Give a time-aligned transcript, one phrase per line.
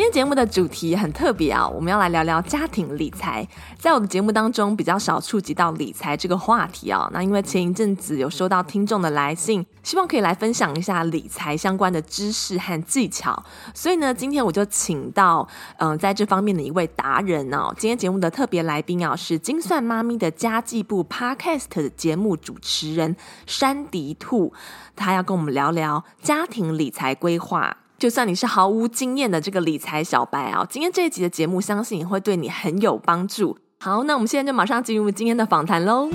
[0.00, 3.46] 今天节目的主题很特别啊，我们要来聊聊家庭理财。
[3.78, 7.06] 在我的节目当中，比较少触及到理财这个话题啊。
[7.12, 13.44] 那因为前一阵子有收到听众的来信，希望可以来分享一下理财相关的知识和技巧，
[13.74, 17.70] 所以呢，今天我就请到嗯、在这方面的一位达人哦。
[17.76, 23.14] 今天节目的特别来宾啊，是精算妈咪的家计部 Podcast 的节目主持人
[23.46, 24.54] 珊迪兔，
[24.96, 27.76] 他要跟我们聊聊家庭理财规划。
[28.00, 33.58] 就算你是毫无经验的这个理财小白啊，今天这一集的节目，相信也会对你很有帮助。
[33.78, 36.08] 好，那我们现在就马上进入今天的访谈喽。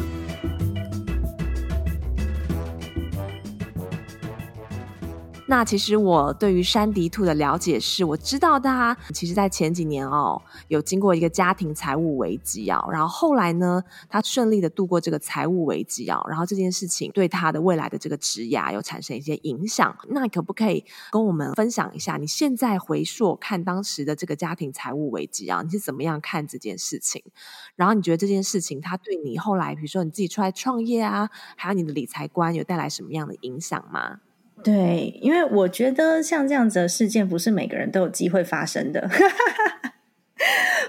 [5.47, 19.95] 那其实我对于山迪兔的了解是，我知道他其实，在前几年哦，有经过一个家庭财务危机啊，然后后来呢，他顺利的度过这个财务危机啊，然后这件事情对他的未来的这个职涯有产生一些影响。
[20.09, 27.21] 那可不可以跟我们分享一下，你现在回溯看当时的这个家庭财务危机啊，你是怎么样看这件事情？
[27.75, 34.21] 然后你觉得这件事情它对你后来，比如说你自己出来创业啊，还有你的理财观，有带来什么样的影响吗？
[34.64, 39.09] 对，因为我觉得像这样子的事件，不是每个人都有机会发生的。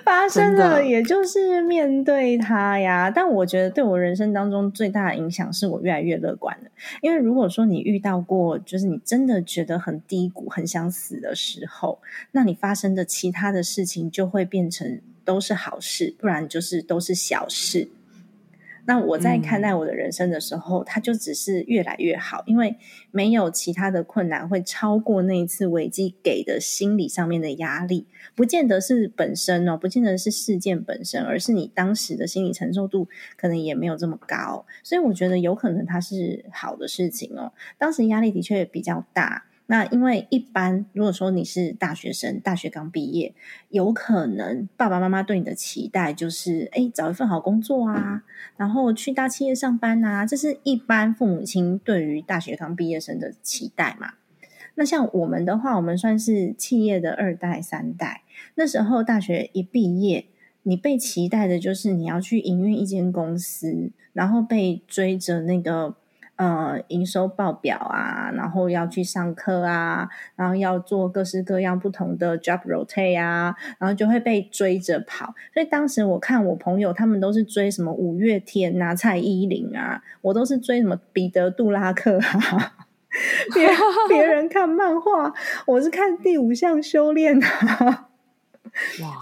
[0.04, 3.10] 发生了，也就是面对它呀。
[3.10, 6.70] 但我觉得对我人生当中最大的影响，是我越来越乐观了。
[7.00, 11.98] 因为如果说你遇到过，就是你真的觉得很低谷、很想死的时候，
[12.32, 17.88] 那你发生的其他的事情就会变成都是好事，不然就是都是小事。
[18.86, 22.76] 那我在看待我的人生的时候，嗯，它就只是越来越好，因为
[23.10, 37.52] 没有其他的困难会超过那一次危机给的心理上面的压力，不见得是本身哦，不见得是事件本身，而是你当时的心理承受度可能也没有这么高，所以我觉得有可能它是好的事情哦。
[37.76, 39.44] 当时压力的确比较大。
[39.68, 43.34] 那因为一般如果说你是大学生，大学刚毕业，
[43.68, 48.22] 有可能爸爸妈妈对你的期待就是，哎，找一份好工作啊，
[48.56, 54.14] 然后去大企业上班啊，这是一般父母亲对于大学刚毕业生的期待嘛。
[54.76, 58.22] 那像我们的话，我们算是企业的二代、三代，
[58.54, 60.26] 那时候大学一毕业，
[60.62, 65.96] 你被期待的就是你要去营运一间公司，然后被追着那个。
[66.36, 75.34] 呃，营收报表啊，然后要去上课啊，然后要做各式各样不同的 job rotate 啊，然后就会被追着跑。
[75.54, 82.74] 所以当时我看我朋友他们都是追什么五月天啊、蔡依林啊，我都是追什么彼得·杜拉克啊。
[83.54, 83.66] 别
[84.08, 85.32] 别人看漫画，
[85.66, 88.05] 我是看第五项修炼啊。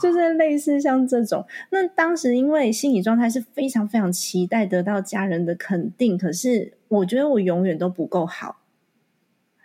[0.03, 8.57] 就是类似像这种，那当时因为心理状态是非常非常期待得到家人的肯定，可是我觉得我永远都不够好。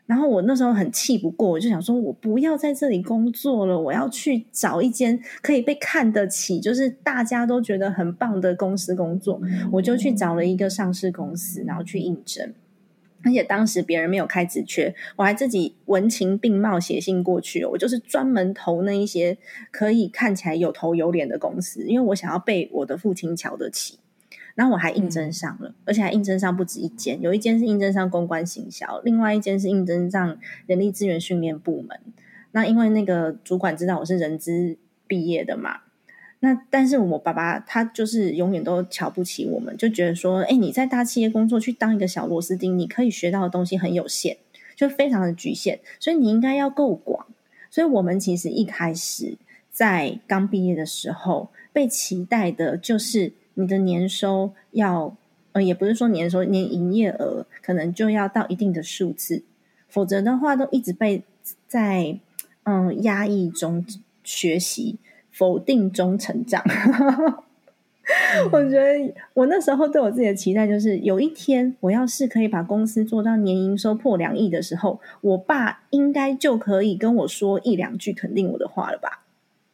[0.05, 9.39] 然后我那时候很气不过，我就想说，我不要在这里工作了，我要去找一间可以被看得起，就是大家都觉得很棒的公司工作。
[9.71, 12.51] 我就去找了一个上市公司，然后去应征。
[13.23, 17.65] 而且当时别人没有开职缺，我还自己文情并茂写信过去。
[17.65, 19.37] 我就是专门投那一些
[19.71, 23.99] 可以看起来有头有脸的公司，因为我想要被我的父亲瞧得起。
[24.55, 31.97] 然后我还应征上了，而且还应征上不止一间，有一间是应征上公关行销，另外一间是应征上人力资源训练部门。
[32.51, 35.81] 那因为那个主管知道我是人资毕业的嘛。
[36.41, 44.37] 那但是我爸爸他就是永远都瞧不起我们，就觉得说，哎，你在大企业工作去当一个小螺丝钉，你可以学到的东西很有限，
[44.73, 47.27] 就非常的局限，所以你应该要够广。
[47.69, 49.37] 所以我们其实一开始
[49.69, 55.17] 在刚毕业的时候，被期待的就是你的年收要，
[55.51, 59.43] 呃，也不是说年收，年营业额可能就要到一定的数字，
[59.89, 61.23] 否则的话都一直被
[61.67, 62.17] 在
[62.63, 63.85] 嗯压抑中
[64.23, 64.97] 学习。
[65.39, 66.61] 否定中成长，
[68.51, 79.23] 我觉得我那时候对我自己的期待就是，有一天我要是可以把公司做到年营收破两亿的时候，我爸应该就可以跟我说一两句肯定我的话了吧？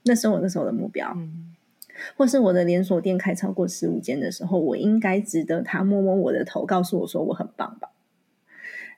[0.03, 1.55] 那时候我那时候的目标，嗯、
[2.15, 7.89] 或是我的连锁店开超过十五间的时候，我应该值得他摸摸我的头，告诉我说我很棒吧？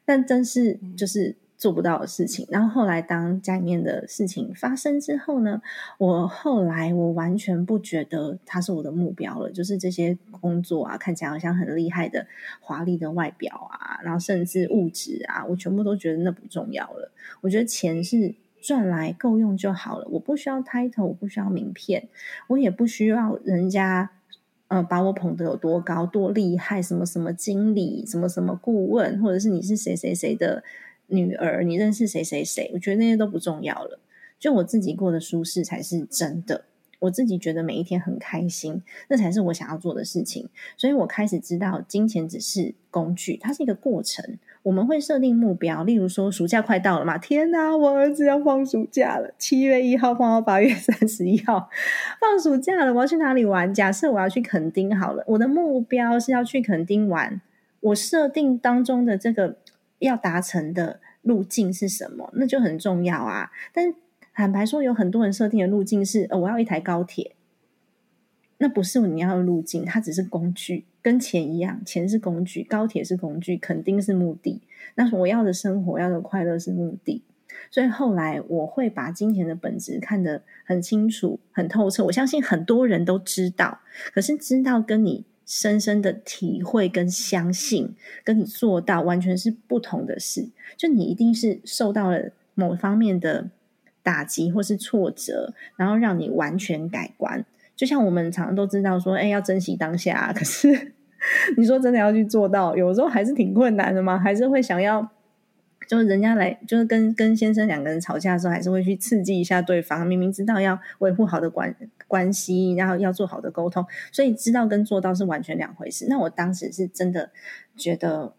[0.03, 2.45] 但真是就是做不到的事情。
[2.49, 5.61] 然后后来当家里面的事情发生之后呢，
[5.97, 9.51] 我后来我完全不觉得它是我的目标了。
[9.51, 12.27] 就是这些工作啊，看起来好像很厉害的
[12.61, 17.11] 华丽的外表啊，然后甚至物质啊，我全部都觉得那不重要了。
[17.41, 22.07] 我觉得钱是赚来够用就好了，我不需要 title，我不需要名片，
[22.47, 24.11] 我也不需要人家。
[24.69, 26.81] 嗯，把我捧得有多高、多厉害？
[26.81, 30.61] 什么什么经理、什么什么顾问，或者是你是谁谁谁的
[31.07, 31.63] 女儿？
[31.63, 32.69] 你认识谁谁谁？
[32.73, 33.99] 我觉得那些都不重要了，
[34.39, 36.65] 就我自己过得舒适才是真的。
[36.99, 40.49] 我自己觉得每一天很开心，那才是我想要做的事情。
[40.75, 44.39] 所以我开始知道，金钱只是工具，它是一个过程。
[44.63, 51.69] 我们会设定目标，例如说暑假快到了嘛，天哪，我儿子要放暑假了，七月一号放到八月三十一号，
[52.19, 53.71] 放暑假了，我要去哪里玩？
[53.71, 57.39] 假设我要去垦丁好了，我的目标是要去垦丁玩，
[57.79, 59.55] 我设定当中的这个
[59.99, 62.31] 要达成的路径是什么？
[62.35, 63.51] 那就很重要啊。
[63.73, 63.93] 但
[64.33, 67.33] 坦白说，有很多人设定的路径是，呃，我要一台高铁。
[68.59, 74.61] 那不是你要的路径，它只是工具，跟钱一样，钱是工具，高铁是工具，肯定是目的。
[74.95, 77.23] 那我要的生活，要的快乐是目的。
[77.69, 82.05] 所以后来我会把金钱的本质看得很清楚、很透彻。
[82.05, 83.79] 我相信很多人都知道，
[84.13, 90.49] 可是知道跟你深深的体会跟相信，跟你做到完全是不同的事。
[90.75, 93.49] 就你一定是受到了某方面的
[94.03, 97.45] 打击或是挫折，然后让你完全改观。
[97.75, 100.33] 就像我们常常都知道说，哎，要珍惜当下。
[100.33, 100.93] 可是
[101.55, 104.17] 你说真的要去做到，有时候还是挺困难的嘛。
[104.19, 105.09] 还是会想要，
[105.87, 110.05] 就是人家来，就是跟跟先生两个人吵架的时候，还是会去刺激一下对方。
[110.05, 111.75] 明明知道要维护好的关
[112.07, 116.05] 关系，然后要做好的沟通，所以知道跟做到是完全两回事。
[116.09, 117.31] 那我当时是真的
[117.75, 118.33] 觉得，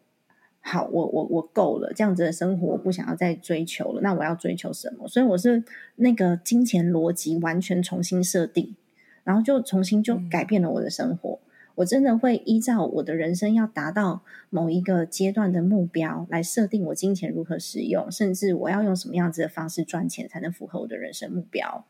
[0.60, 4.00] 好，我我我够了，这样子的生活我不想要再追求了。
[4.02, 5.08] 那我要追求什么？
[5.08, 5.64] 所以我是
[5.96, 8.76] 那个金钱逻辑完全重新设定。
[9.24, 11.38] 然后就重新就改变了我的生活。
[11.78, 21.84] 我真的会依照我的人生要达到某一个阶段的目标来设定我金钱如何使用，甚至我要用什么样子的方式赚钱才能符合我的人生目标。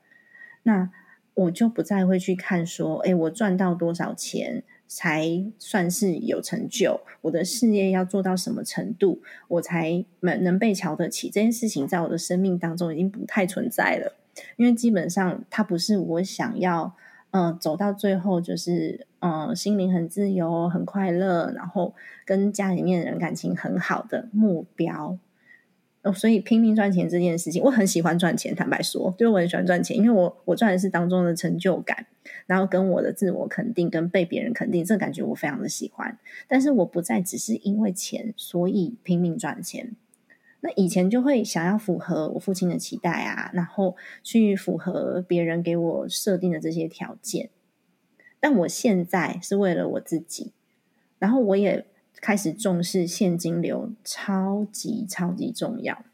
[0.65, 0.91] 那
[1.33, 7.01] 我就不再会去看说，诶，我赚到多少钱才算是有成就？
[7.23, 11.31] 我的事业要做到什么程度，我才能能被瞧得起？
[11.31, 14.17] 这件事情在我的生命当中已经不太存在了，
[14.57, 16.95] 因为基本上它不是我想要。
[17.31, 21.95] 嗯，走到最后就是嗯，心灵很自由、很快乐，然后
[22.25, 25.19] 跟家里面人感情很好的目标。
[26.03, 28.55] 哦，所以拼命赚钱这件事情，我很喜欢赚钱。
[28.55, 32.07] 坦白说，就我很喜欢赚钱，因为我我赚的是当中的成就感，
[32.47, 36.17] 然后跟我的自我肯定，跟被别人肯定，这感觉我非常的喜欢。
[36.47, 39.97] 但是我不再只是因为钱，所以拼命赚钱。
[40.61, 47.51] 那以前就会想要符合我父亲的期待啊，然后去符合别人给我设定的这些条件。
[48.41, 50.53] 但我现在是为了我自己，
[51.19, 51.87] 然后我也
[52.21, 56.05] 开始重视现金流，超级超级重要。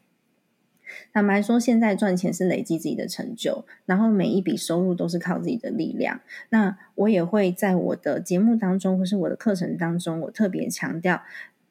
[1.11, 6.21] 坦白说，现在赚钱是累积自己的成就，然后每一笔收入都是靠自己的力量。
[6.49, 11.23] 那我也会在我的节目当中，或是我的课程当中，我特别强调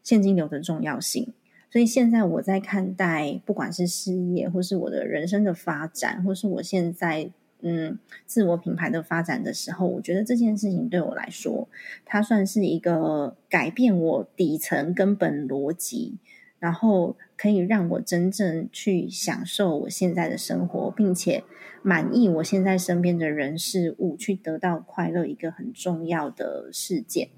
[0.02, 1.32] 现金流的重要性。
[1.74, 7.28] 所以现在我在看待，不管是事业，或是我的人生的发展，或是我现在
[7.62, 11.68] 嗯自我品牌的发展的时候，我觉得这件事情对我来说，
[12.04, 16.18] 它算是一个改变我底层根本逻辑，
[16.60, 21.42] 然后可以让我真正去享受我现在的生活，并且
[21.82, 27.30] 满意我现在身边的人事物，去得到快乐一个很重要的事件。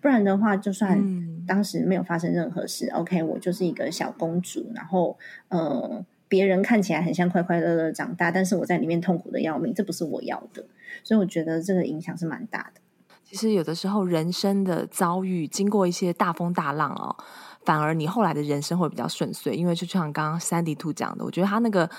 [0.00, 1.00] 不然的话，就算
[1.46, 5.16] 当时没有发生任何事，嗯，OK，我就是一个小公主，然后
[5.48, 10.64] 呃，别人看起来很像快快乐乐长大，但是我在里面痛苦的要命，这不是我要的，
[11.02, 12.80] 所以我觉得这个影响是蛮大的。
[13.24, 17.16] 其实有的时候，人生的遭遇经过一些大风大浪哦，
[17.64, 21.90] 反而你后来的人生会比较顺遂，因为就像刚刚 Sandy Two 讲的，我觉得他那个。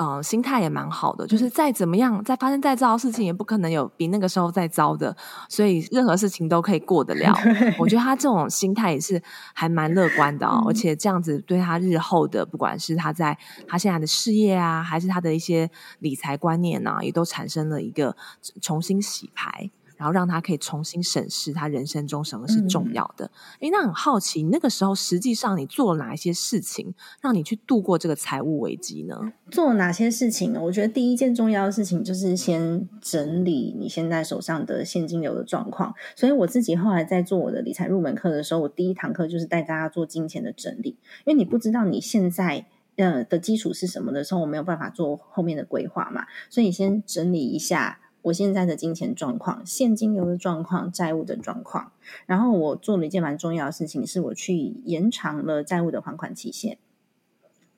[0.00, 5.14] 呃，心态也蛮好的，就是再怎么样，再发生再糟的事情，也不可能有比那个时候再糟的，
[5.46, 7.36] 所以任何事情都可以过得了。
[7.78, 13.36] 我觉得他这种心态也是还蛮乐观的哦，而且这样子对他日后的，不管是他在
[13.68, 18.16] 他现在的事业啊，还是他的一些理财观念啊，也都产生了一个
[18.62, 19.70] 重新洗牌。
[20.00, 23.30] 然后让他可以重新审视他人生中什么是重要的。
[23.60, 29.34] 诶、嗯、那很好奇，那个时候实际上你做了哪一些事情，让你去度过这个财务危机呢？
[29.50, 30.60] 做了哪些事情呢？
[30.62, 35.94] 我觉得第一件重要的事情就是先整理你现在手上的现金流的状况。
[36.16, 42.64] 所以我自己后来在做我的理财入门课的时候，我第一堂课就是带大家做金钱的整理，因为你不知道你现在。
[42.96, 46.26] 呃的基础是什么的时候，我没有办法做后面的规划嘛。
[46.50, 51.92] 所以先整理一下我现在的金钱状况、现金流的状况、债务的状况。
[52.26, 56.78] 然后我做了一件蛮重要的事情，是我去延长了债务的还款期限。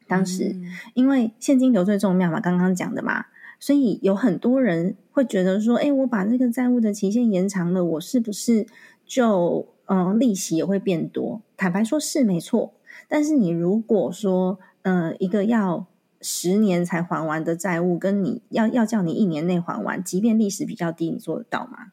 [0.09, 0.57] 当时
[0.95, 3.27] 因为现金流最重要嘛，刚刚讲的嘛，
[3.59, 8.67] 所以有很多人会觉得说：“哎，我把这个债务的期限延长了，我是不是
[9.07, 12.75] 就嗯利息也会变多？”坦白说，是没错。
[13.09, 15.87] 但是你如果说，呃，一个要
[16.23, 21.93] 十年才还完的债务，跟你要要叫你一年内还完，即便利息比较低，你做得到吗？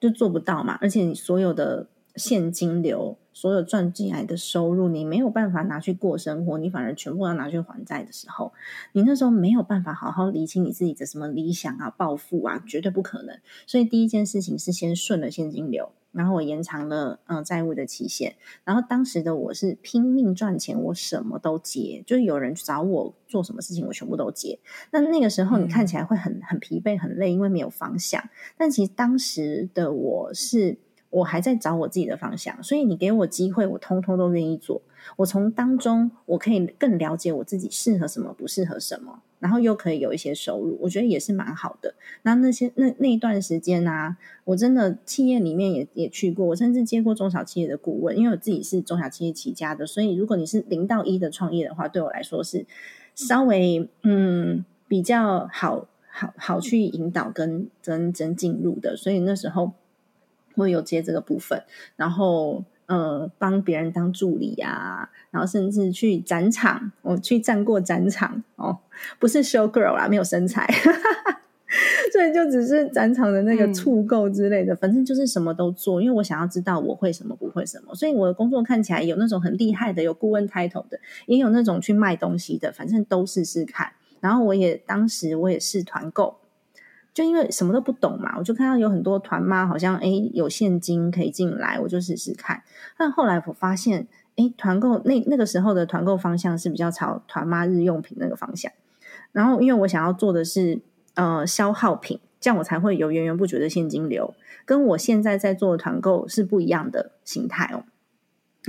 [0.00, 0.78] 就做不到嘛。
[0.80, 8.52] 而且你所有的现金流，所有赚进来的收入，你没有办法拿去过生活，你反而全部要拿去还债的时候，
[8.92, 13.38] 你那时候没有办法好好理清你自己的什么理想啊、抱负啊，绝对不可能。
[13.66, 15.92] 所以第一件事情是先顺了现金流。
[16.18, 18.34] 然后我延长了嗯债务的期限，
[18.64, 24.58] 然后当时的我是拼命赚钱，我什么都接，就是有人找我做什么事情，我全部都接。
[24.90, 28.20] 那那个时候你看起来会很很疲惫、很累，因为没有方向。
[28.56, 30.76] 但其实当时的我是，
[31.10, 34.82] 我还在找我自己的方向，所以你给我机会，我通通都愿意做。
[35.16, 39.22] 我从当中我可以更了解我自己适合什么，不适合什么。
[39.40, 41.94] 然后又可以有一些收入，我觉得也是蛮好的。
[42.22, 52.66] 那那些那那一段时间呢、啊，我真的企业里面也也去过，我甚至接过中小企业的顾问，因为我自己是中小企业起家的，所以如果你是零到一的创业的话，对我来说是
[53.14, 59.70] 稍微嗯比较好好好去引导跟真真进入的，所以那时候
[60.56, 61.62] 我有接这个部分，
[61.94, 62.64] 然后。
[62.88, 68.78] 呃，帮别人当助理啊，然后甚至去展场，我去站过展场哦，
[69.18, 70.66] 不是 show girl 啦，没有身材，
[72.10, 83.92] 所以就只是展场的那个促购之类的，嗯，反正就是什么都做，因为我想要知道我会什么不会什么，所以我的工作看起来有那种很厉害的，有顾问 title 的，也有那种去卖东西的，反正都试试看。
[84.20, 86.38] 然后我也当时我也是团购。
[87.18, 92.62] 就因为什么都不懂嘛，我就看到有很多团妈好像诶有现金可以进来，我就试试看。
[92.96, 94.06] 但后来我发现，
[94.36, 98.70] 诶团购那那个时候的团购方向是比较朝团妈日用品那个方向。
[99.32, 100.80] 然后因为我想要做的是
[101.14, 104.32] 呃消耗品，这样我才会有源源不绝的现金流，
[104.64, 107.82] 跟我现在在做的团购是不一样的形态哦。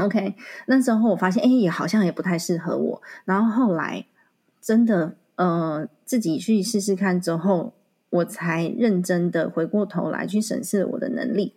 [0.03, 0.33] OK，
[0.65, 3.01] 那时候我发现诶也好像也不太适合我。
[3.25, 4.07] 然后后来
[4.59, 7.73] 真的呃自己去试试看之后。
[8.09, 11.53] 我才认真的回过头来去审视我的能力。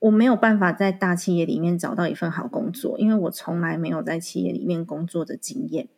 [0.00, 5.88] 我没有办法在大企业里面找到一份好工作，因为我从来没有在企业里面工作的经验。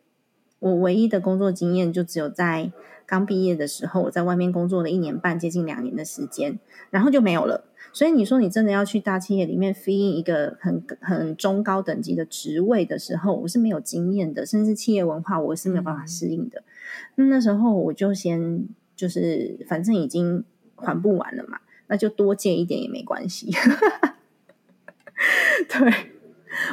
[0.57, 2.71] 我唯一的工作经验就只有在
[3.05, 6.57] 刚毕业的时候，我在外面工作了一年半，接近两年的时间，
[6.89, 7.65] 然后就没有了。
[7.93, 16.63] 所以你说你真的要去大企业里面 fill 一个很很中高等级的职位的时候，我是没有经验的，甚至企业文化我是没有办法适应的。
[17.17, 18.67] 嗯、那时候我就先。
[19.01, 20.43] 就是反正已经
[20.75, 23.51] 还不完了嘛，那就多借一点也没关系。
[25.67, 25.91] 对，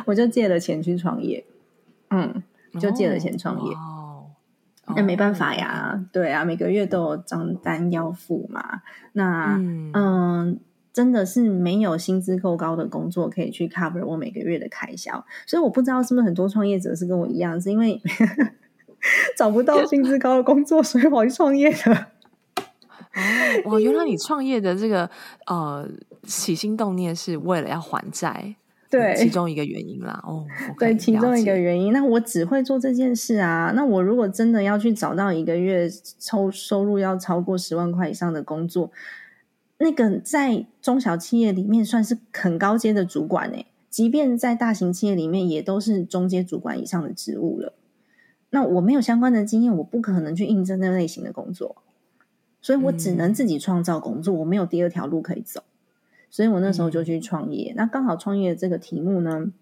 [0.04, 1.42] 我就借了钱去创业，
[2.11, 2.42] 嗯，
[2.78, 3.73] 就借了钱创业。
[3.73, 4.26] 哦，
[4.94, 8.82] 那没办法呀，哦，对啊，每个月都有账单要付嘛。
[9.12, 10.61] 那嗯，嗯，
[10.92, 17.99] 真的是没有薪资够高的工作可以去 cover 我每个月的开销，所以我不知道是不是很多创业者是跟我一样，是因为
[19.38, 22.06] 找不到薪资高的工作，所以跑去创业的。
[23.64, 23.80] 哦，哇！
[23.80, 25.08] 原来你创业的这个
[25.46, 25.88] 呃
[26.25, 28.54] 起心动念是为了要还债，
[28.90, 30.22] 对，其中一个原因啦。
[30.26, 31.92] 哦，okay, 对，其中一个原因。
[31.92, 33.72] 那我只会做这件事啊。
[33.75, 38.90] 那我如果真的要去找到一个月抽收入要超过十万块以上的工作，
[39.78, 47.75] 那个在中小企业里面算是很高阶的主管诶，即便在大型企业里面也都是中阶主管以上的职务了。
[48.50, 51.76] 那我没有相关的经验，我不可能去应征那类型的工作。
[52.60, 55.62] 所以我只能自己创造工作，嗯，我没有第二条路可以走，
[56.28, 57.72] 所以我那时候就去创业。
[57.72, 59.52] 嗯、那刚好创业这个题目呢，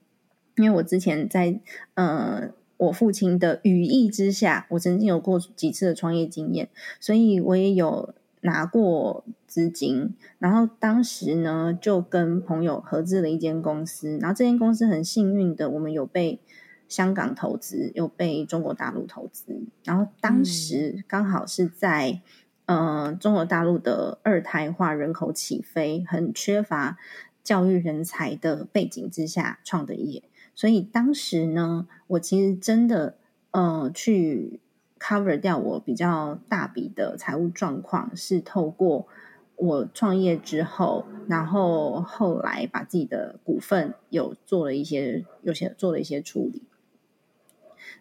[0.56, 1.60] 因为我之前在
[1.94, 10.14] 呃我父亲的羽翼之下，我曾经有过几次的创业经验，所以我也有拿过资金。
[10.38, 16.40] 然后当时呢，就跟朋友合资了一间公司，然后这间公司很幸运的，我们有被
[16.88, 19.62] 香港投资，有被中国大陆投资。
[19.84, 22.22] 然后当时刚好是在。
[22.66, 26.99] 呃，中国大陆的二胎化人口起飞，很缺乏
[27.42, 33.16] 教育人才的背景之下创的业，所以当时呢，我其实真的
[33.52, 34.58] 呃去
[34.99, 39.06] cover 掉我比较大笔的财务状况，是透过
[39.54, 46.64] 我创业之后，然后后来把自己的股份有做了一些，有些做了一些处理。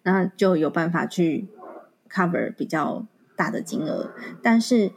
[0.01, 1.47] 那就有办法去
[2.09, 3.05] cover 比较
[3.35, 4.11] 大的金额。
[4.41, 4.91] 但是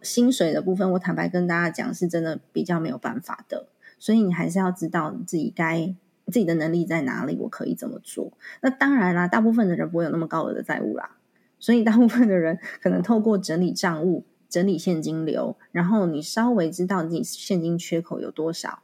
[0.00, 3.68] 薪水的部分，我坦白跟大家讲，是真的比较没有办法的。
[3.98, 5.94] 所以你还是要知道你自己该
[6.26, 8.32] 自己的能力在哪里，我可以怎么做。
[8.60, 11.16] 那当然啦，大部分的人不会有那么高额的债务啦，
[11.60, 18.82] 所以大部分的人可能透过整理账务、整理现金流，然后你稍微知道你现金缺口有多少，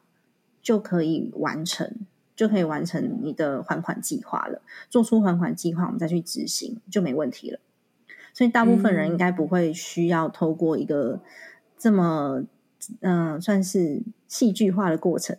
[0.63, 1.97] 就可以完成，
[2.37, 4.63] 就可以完成你的还款计划了。
[4.89, 7.59] 做出还款计划，我们再去执行就没问题了。
[8.39, 11.21] 所以大部分人应该不会需要透过一个
[11.77, 12.45] 这么。
[13.01, 15.37] 嗯、呃，算是戏剧化的过程。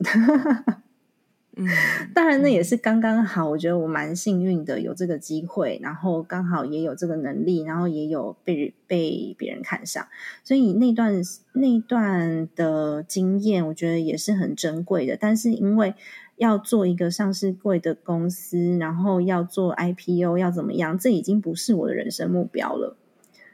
[1.55, 1.65] 嗯，
[2.13, 3.49] 当然那也是刚刚好。
[3.49, 10.05] 我觉得我蛮幸运的，有这个机会，然后刚好也有这个能力，然后也有被被别人看上，
[10.43, 11.21] 所以那段
[11.53, 15.17] 那段的经验，我觉得也是很珍贵的。
[15.19, 15.95] 但是因为
[16.39, 22.95] 要做一个上市柜的公司，然后要做 IPO，要怎么样，这已经不是我的人生目标了。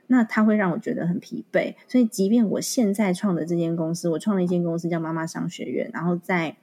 [0.08, 6.58] 那它会让我觉得很疲惫，所以即便我现在创的这间公司，我创了一间公司叫妈妈商学院，然后在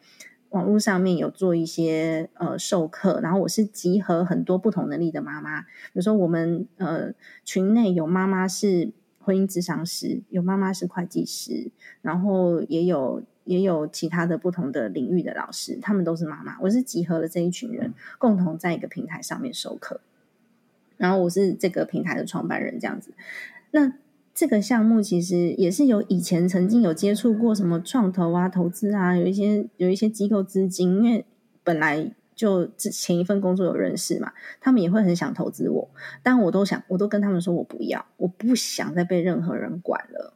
[0.51, 7.13] 网络上面有做一些呃授课，然后我是集合很多不同能力的妈妈，比如说我们呃
[7.45, 20.01] 群内有妈妈是婚姻咨商师，有妈妈是会计师，然后也有也有其他的不同的领域的老师，他们都是妈妈，我是集合了这一群人，共同在一个平台上面授课。
[20.97, 23.13] 然后我是这个平台的创办人，这样子。
[23.73, 23.95] 那
[24.35, 31.25] 这个项目其实也是有以前曾经有接触过什么创投啊、投资啊，有一些有一些机构资金，因为
[31.65, 35.91] 本来就之前一份工作有认识嘛，他们也会很想投资我，
[36.23, 40.35] 但我都想，我都跟他们说我不要，我不想再被任何人管了，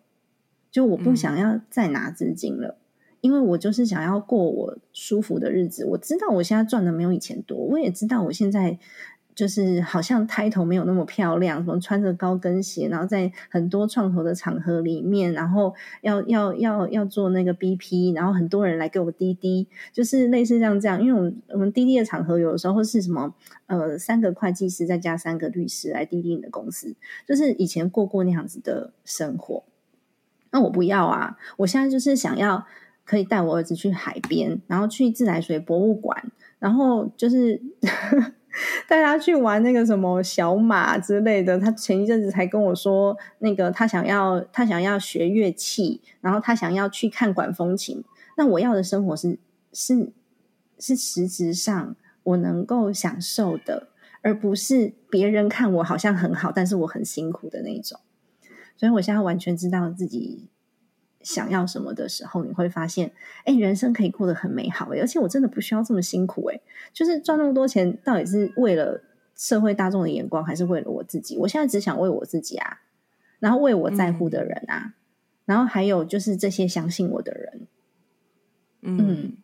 [0.70, 2.76] 就我不想要再拿资金了，嗯、
[3.20, 5.84] 因为我就是想要过我舒服的日子。
[5.84, 8.78] 我知道我现在赚的没有以前多，我也知道我现在。
[9.36, 21.02] 就是好像抬头没有那么漂亮，什么穿着高跟鞋，然后在很多创投的场合里面，然后要要要要做那个 BP，然后很多人来给我滴滴，就是类似像这样。
[21.02, 23.34] 因为我们我们滴滴的场合，有的时候是什么
[23.66, 29.64] 呃三个会计师再加三个律师来滴滴你的公司，就是以前过过那样子的生活。
[30.50, 31.36] 那我不要啊！
[31.58, 32.64] 我现在就是想要
[33.06, 36.22] 可以带我儿子去海边，然后去自来水博物馆，
[36.58, 37.62] 然后就是。
[38.88, 48.02] 带他去玩那个什么小马之类的，他前一阵子才跟我说，那个他想要他想要学乐器，然后他想要去看管风琴。
[48.38, 49.38] 那我要的生活是
[49.74, 50.10] 是
[50.78, 53.88] 是实质上我能够享受的，
[54.22, 58.00] 而不是别人看我好像很好，但是我很辛苦的那种。
[58.78, 60.48] 所以我现在完全知道自己。
[61.26, 63.10] 想要什么的时候，你会发现，
[63.44, 66.60] 哎，人生可以过得很美好诶，而且我真的不需要这么辛苦哎，
[66.92, 69.02] 就是赚那么多钱，到底是为了
[69.34, 71.36] 社会大众的眼光，还是为了我自己？
[71.36, 72.78] 我现在只想为我自己啊，
[73.40, 74.92] 然后为我在乎的人啊，嗯、
[75.46, 77.66] 然后还有就是这些相信我的人，
[78.82, 78.98] 嗯。
[78.98, 79.36] 嗯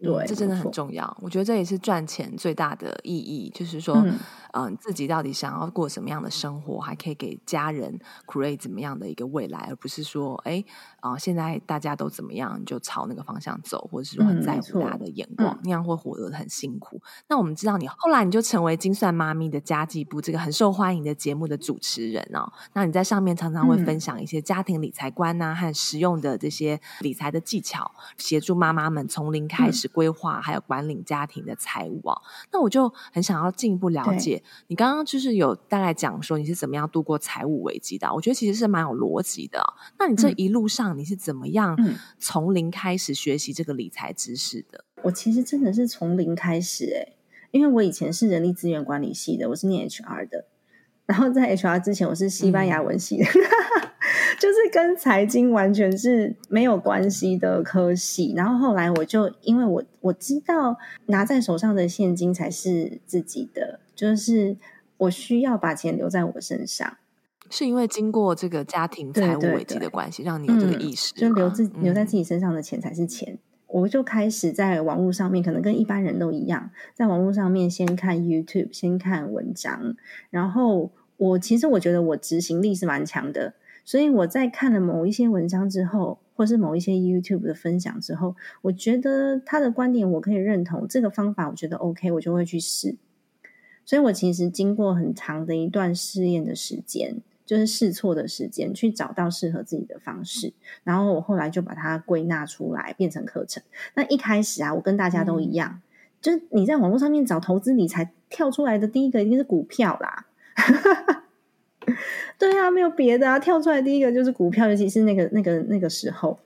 [0.00, 1.16] 对，这真的很重要。
[1.22, 4.18] 我觉得这也是赚钱最大的意义，就是说，嗯、
[4.54, 10.64] 呃，自己到底想要过什么样的生活，还可以给家人 create 怎么样的一个未来，而不是说，哎，
[11.00, 16.96] 啊、呃，现在大家都怎么样，你就朝那个方向走，或者是说很在乎大家的眼光，嗯、那样会活得很辛苦。
[16.96, 22.52] 嗯、那我们知道你后来你就成为精算妈咪的家计部这个很受欢迎的节目的主持人哦。
[22.72, 29.88] 那你在上面常常会分享一些家庭理财观啊，和实用的这些理财的技巧，协助妈妈们从零开始。
[29.94, 39.62] 规划还有管理家庭的财务哦，那我就很想要进一步了解你刚刚就是有大概讲说你是怎么样度过财务危机的，我觉得其实是蛮有逻辑的。
[39.98, 41.76] 那你这一路上你是怎么样
[42.18, 44.84] 从零开始学习这个理财知识的？
[45.02, 47.16] 我其实真的是从零开始哎、欸，
[47.50, 50.46] 因为我以前是人力资源管理系的，我是念 HR 的，
[51.06, 53.24] 然后在 HR 之前我是西班牙文系的。
[53.24, 53.93] 嗯
[54.38, 64.56] 就是跟财经完全是没有关系的科系，然后后来我就因为我我知道拿在手上的现金才是自己的，就是
[64.98, 66.96] 我需要把钱留在我身上，
[67.50, 70.46] 是因为经过这个家庭财务危机的关系，对对对，让你。
[70.46, 72.04] 有这个意识，嗯，就留自留在？
[72.04, 73.32] 自己身上的钱才是钱。
[73.34, 79.96] 嗯，我就开始在网络上面，可能跟一般人都一样，在网络上面先看 YouTube，先看文章，
[80.30, 83.54] 然后我其实我觉得我执行力是蛮强的。
[83.84, 92.96] 所以我在看了某一些文章之后，或是某一些 YouTube 的分享之后，我觉得他的观点我可以认同，这个方法我觉得 OK，我就会去试。
[93.84, 100.54] 所以我其实经过很长的一段试验的时间，就是试错的时间，去找到适合自己的方式。
[100.82, 103.62] 然后我后来就把它归纳出来，变成课程。
[103.94, 105.82] 那一开始啊，我跟大家都一样，
[106.22, 110.26] 就是你在网络上面找投资理财，跳出来的第一个一定是股票啦。
[112.38, 116.38] 对啊，没有别的啊，跳出来第一个就是股票，尤其是那个那个那个时候。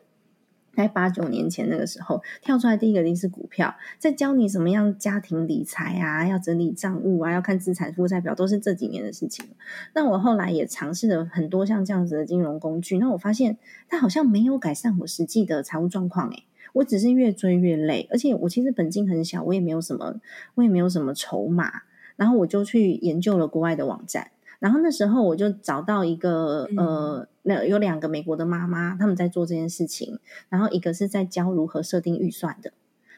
[0.75, 9.45] 在八九年前那个时候，跳出来第一个一定是股票，在教你怎么样家庭理财啊，要整理账务啊，要看资产负债表，都是这几年的事情。
[9.93, 20.21] 那我后来也尝试了很多像这样子的金融工具，那我发现它好像没有改善我实际的财务状况，诶，我只是越追越累，而且我其实本金很小，我也没有什么，
[20.55, 21.83] 我也没有什么筹码，
[22.15, 24.31] 然后我就去研究了国外的网站。
[24.59, 30.19] 然后那时候我就找到一个呃，那有两个美国的妈妈，他们在做这件事情。
[30.49, 32.73] 然后一个是在教如何设定预算的，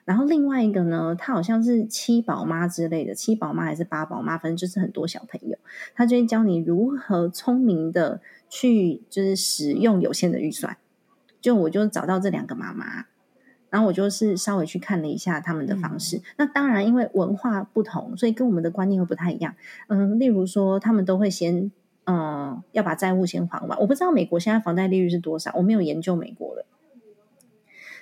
[0.05, 5.57] 然后另外一个呢，她好像是七宝妈之类的，七宝妈还是八宝妈，反正就是很多小朋友，
[5.94, 10.76] 她就会教你如何聪明的去就是使用有限的预算。
[11.40, 13.07] 就我就找到这两个妈妈。
[13.70, 19.54] 然后我就是稍微去看了一下他们的方式，嗯、那当然因为文化不同，所以跟我们的观念会不太一样。
[19.87, 21.70] 嗯，例如说他们都会先，
[22.04, 23.78] 嗯，要把债务先还完。
[23.78, 26.64] 我不知道美国现在房贷利率是多少，我没有研究美国的。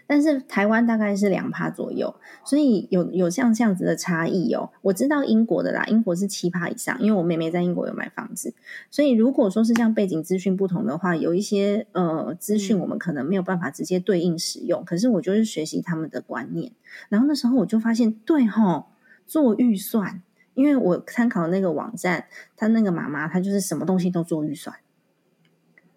[0.09, 4.71] 但是台湾大概是两趴左右，所以有有像这样子的差异哦。
[4.81, 8.55] 我知道英国的啦，英国是七趴以上，因为我妹妹在英国有买房子，
[8.91, 14.83] 所以如果说是像背景资讯不同的话，有一些呃资讯我们可能没有办法直接对应使用。
[14.87, 16.73] 可是我就是学习他们的观念，
[17.11, 18.87] 然后那时候我就发现，对齁，
[19.27, 20.23] 做预算，
[20.55, 22.25] 因为我参考那个网站，
[22.57, 24.75] 他那个妈妈她就是什么东西都做预算，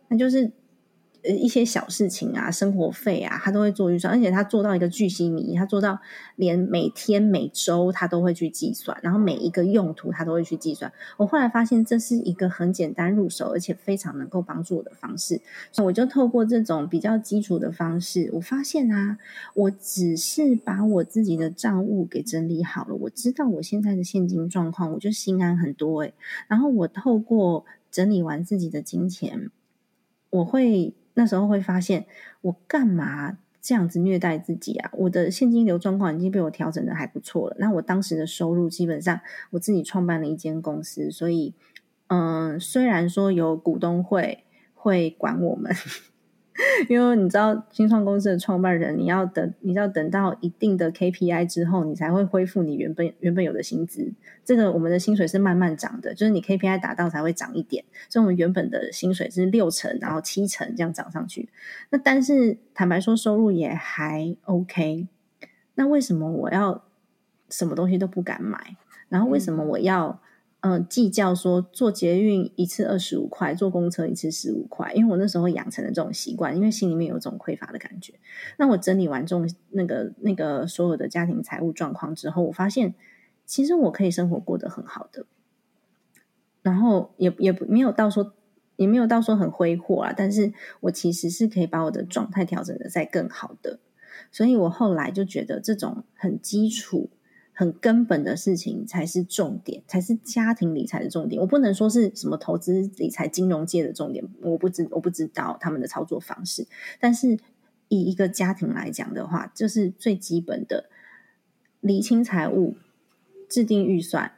[0.10, 0.52] 那就是。
[1.24, 6.00] 一些小事情啊，生活费啊，他都会做预算，而且他做到一个巨细靡遗，他做到
[6.36, 10.92] 连每天每周他都会去计算，然后每一个用途他都会去计算。
[11.18, 15.40] 我后来发现这是一个很简单入手，而且非常能够帮助我的方式，
[15.72, 19.20] 所以我就透过这种比较基础的方式，我发现啊，
[19.54, 26.16] 我只是把我自己的账务给整理好了，我知道我现在的现金状况，我就心安很多诶。
[26.48, 29.52] 然后我透过整理完自己的金钱，
[30.32, 30.96] 我会。
[31.14, 32.06] 那时候会发现，
[32.42, 34.92] 我干嘛这样子虐待自己啊？
[34.94, 37.56] 我的现金流状况已经被我调整的还不错了。
[37.60, 39.20] 那我当时的收入基本上，
[39.52, 41.54] 我自己创办了一间公司，所以，
[42.08, 44.44] 嗯，虽然说有股东会
[44.74, 45.76] 会管我们。
[46.90, 54.12] 因为你知道，新创公司的创办人，你要等，你要等到一定的 KPI 之后，你才会恢复你原本原本有的薪资。
[54.44, 57.84] 这个我们的薪水是慢慢涨的，就是你 KPI 达到才会涨一点。
[58.10, 61.50] 所以，我们原本的薪水是六成，然后七成这样涨上去。
[61.90, 65.08] 那但是坦白说，收入也还 OK。
[65.76, 66.84] 那为什么我要
[67.50, 68.76] 什么东西都不敢买？
[69.10, 70.20] 然后为什么我要？
[70.64, 78.14] 嗯，计较说坐捷运一次二十五块，坐公车一次十五块，因为我那时候养成了这种习惯，因为心里面有种匮乏的感觉。
[78.58, 82.94] 那我整理完这种那个那个所有的家庭财务状况之后，我发现
[83.44, 85.26] 其实我可以生活过得很好的，
[86.62, 88.34] 然后也也没有到说
[88.76, 93.80] 也没有到说很挥霍啊，但是我其实是可以把我的状态调整的再更好的，
[94.32, 97.10] 所以我后来就觉得这种很基础。
[97.62, 101.40] 很根本的事情才是重点，才是家庭理财的重点。
[101.40, 106.66] 我不能说是什么投资理财、金融界的重点，我不知我不知道他们的操作方式。
[107.00, 107.38] 但是
[107.88, 110.90] 以一个家庭来讲的话，就是最基本的
[111.82, 112.78] 理清财务、
[113.48, 114.32] 制定预算，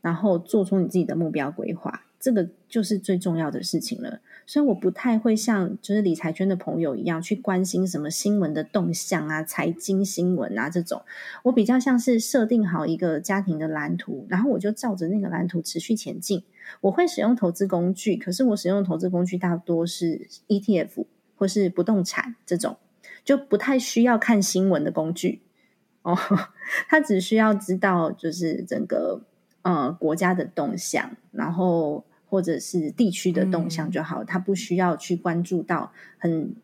[0.00, 2.06] 然后做出你自己的目标规划。
[2.18, 11.00] 这个就是最重要的事情了，所以我不太会像就是理财圈的朋友一样去关心什么新闻的动向啊、财经新闻啊这种。
[11.44, 16.42] 我比较像是设定好一个家庭的蓝图，然后我就照着那个蓝图持续前进。
[16.80, 21.04] 我会使用投资工具，可是我使用的投资工具大多是 ETF
[21.36, 22.76] 或是不动产这种，
[23.24, 25.42] 就不太需要看新闻的工具
[26.02, 26.18] 哦。
[26.90, 29.22] 他只需要知道就是整个
[29.62, 32.04] 呃国家的动向，然后。
[32.30, 36.54] 或者是地区的动向就好，他不需要去关注到很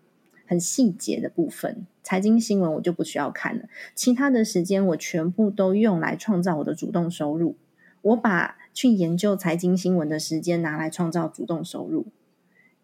[0.46, 1.84] 很细节的部分。
[2.04, 7.56] 财经新闻我就不需要看了，其他的时间我全部都用来创造我的主动收入。
[8.00, 12.06] 我把去研究财经新闻的时间拿来创造主动收入，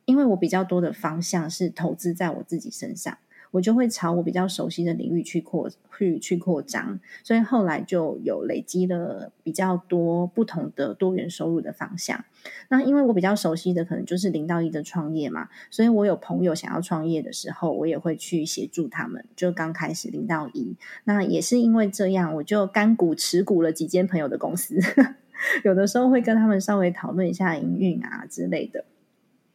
[0.04, 3.16] 因为我比较多的方向是投资在我自己身上。
[3.52, 12.24] 我就会朝我比较熟悉的领域去扩去去扩张，所以后来就有累积了比较多不同的多元收入的方向。
[12.70, 19.24] 那因为我比较熟悉的可能就是零到一的创业嘛，所以我有朋友想要创业的时候，我也会去协助他们。
[19.36, 24.80] 就刚开始零到一，那也是因为这样，我就干股持股了几间朋友的公司，
[25.62, 28.86] 有的时候会跟他们稍微讨论一下营运啊之类的。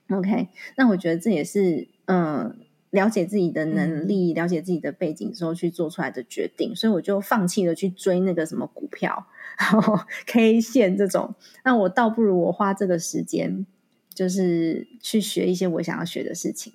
[0.10, 2.56] OK，那我觉得这也是嗯。
[2.92, 9.28] 了解自己的能力，嗯、了解自己的背景之后去做出来的决定，所以我就放弃了去追那个什么股票，
[9.60, 11.36] 然后 K 线这种。
[11.64, 13.66] 那我倒不如我花这个时间，
[14.14, 16.74] 就是去学一些我想要学的事情。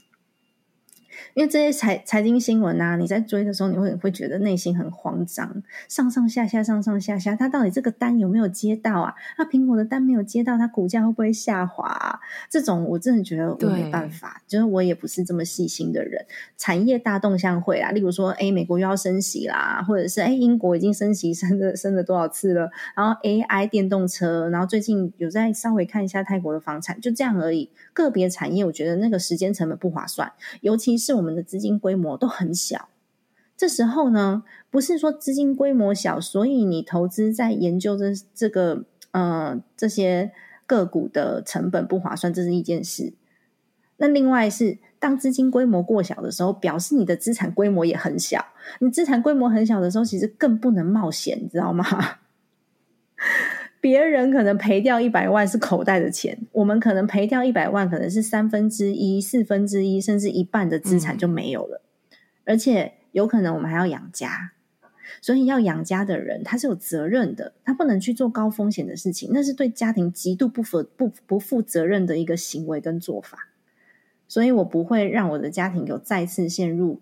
[1.35, 9.15] 因为这些财财经新闻啊，你在追的时候，你会会觉得内心很慌张，上上下下，上上下下，它到底这个单有没有接到啊？
[9.39, 12.21] 那苹果的单没有接到，它股价会不会下滑啊？
[12.51, 16.25] 这种我真的觉得我没办法，就是我也不是这么细心的人。
[16.57, 22.71] 产业大动向会啊，例如说，哎，美国又要升息啦，或者是哎，英国已经升息升了升了多少次了？
[22.97, 27.71] 然后 AI 电动车，然后最近有在稍微看一下泰国的房产，就这样而已。
[27.93, 32.89] 个别产业，我觉得那个时间成本不划算，尤其是我们的资金规模都很小。
[33.57, 40.33] 这时候呢，不是说资金规模小，所以你投资在研究这这个呃这些
[40.67, 43.13] 个股的成本不划算，这是一件事。
[43.99, 48.45] 那另外是，当资金规模过小的时候，表示你的资产规模也很小。
[48.81, 51.85] 你资产规模很小的时候，其实更不能冒险，你知道吗？
[53.83, 61.83] 别人可能赔掉一百万是口袋的钱，我们可能赔掉一百万，可能是三分之一、四分之一，甚至一半的资产就没有了。
[61.83, 64.53] 嗯、而且有可能我们还要养家，
[65.21, 73.49] 所以要养家的人他是有责任的，他不能去做高风险的事情，那是对家庭极度不负不不负责任的一个行为跟做法。
[74.29, 77.01] 所以我不会让我的家庭有再次陷入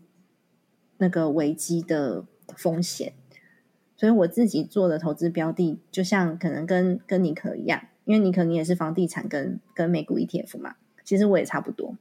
[0.96, 2.24] 那个危机的
[2.56, 3.12] 风险。
[4.00, 11.98] 所以我自己做的投资标的，就像可能跟跟尼克一样，因为你可能也是房地产跟跟美股 ETF 嘛，其实我也差不多。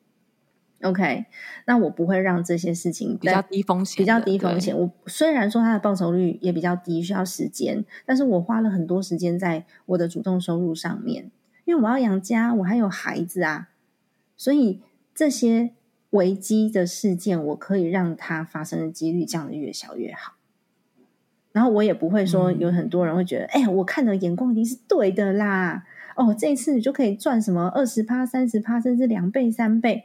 [0.82, 1.26] OK，
[1.66, 4.80] 那我不会让这些事情比较低风险，比较低风险。
[4.80, 11.30] 我虽然说它的报酬率也比较低，需要时间，但是我花了很多时间在我的主动收入上面，
[11.66, 13.72] 因为我要养家，我还有孩子啊，
[14.38, 14.80] 所以
[15.14, 15.72] 这些
[16.12, 20.39] 危机的事件，我可以让它发生的几率降得越小越好。
[21.52, 25.84] 然后我也不会说有很多人会觉得，哎、嗯，我看的眼光一定是对的啦。
[26.16, 30.04] 哦，这一次你就可以赚什么二十趴、三十趴，甚至两倍、三倍。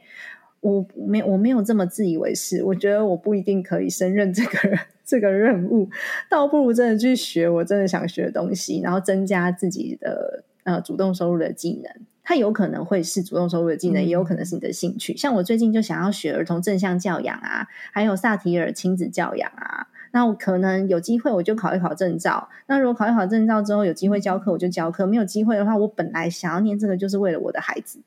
[0.61, 2.63] 我没我没有这么自以为是。
[2.63, 5.89] 我觉得我不一定可以胜任这个这个任务，
[6.29, 11.91] 倒不如真的去学我真的想学的东西，然后增加自己的呃主动收入的技能。
[12.23, 15.15] 它有可能会是主动收入的技能，嗯、也有可能是你的兴趣。
[15.15, 19.87] 像我最近就想要学儿童正向教养啊，还有萨提尔亲子教养啊。
[20.15, 22.47] 那我可能有机会，我就考一考证照。
[22.67, 27.99] 那如果考一考证照之后有机会教课，我就教课；没有机会的话，我本来想要念这个，就是为了我的孩子，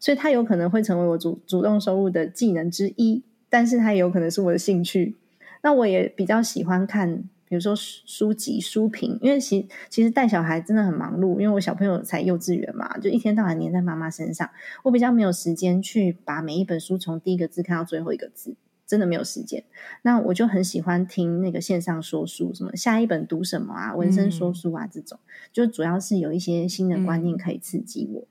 [0.00, 5.14] 所以它有可能会成为我主主动收入的技能之一，但是它也有可能是我的兴趣。
[5.62, 7.16] 那我也比较喜欢看，
[7.48, 14.50] 比如说书籍书评，因为其其实带小孩真的很忙碌，因为我小朋友才幼稚园嘛，就一天到晚黏在妈妈身上，
[14.82, 18.56] 我比较没有时间去把每一本书从第一个字看到最后一个字。
[18.86, 19.64] 真的没有时间，
[20.02, 28.20] 那我就很喜欢听那个线上说书，什么下一本读什么啊，文生说书啊，这种、嗯、就主要是有一些新的观念可以刺激我。
[28.20, 28.28] 嗯、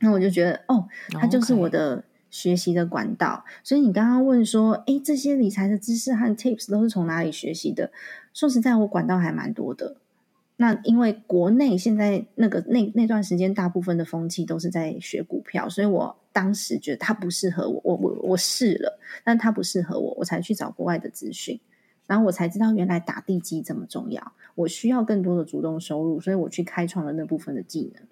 [0.00, 3.44] 那我就觉得，哦，它就是我的学习的管道。
[3.62, 7.92] 所以你刚刚问说，诶，这些理财的知识和 tips 都是从哪里学习的？
[8.34, 9.96] 说实在，我管道还蛮多的。
[10.60, 21.60] 那因为国内现在那个那那段时间，大部分的风气都是在学股票，所以我当时觉得它不适合我，我我我试了，但它不适合我，我才去找国外的资讯，
[22.08, 28.02] 然后我才知道原来打地基这么重要，我需要更多的主动收入，所以我去开创了那部分的技能，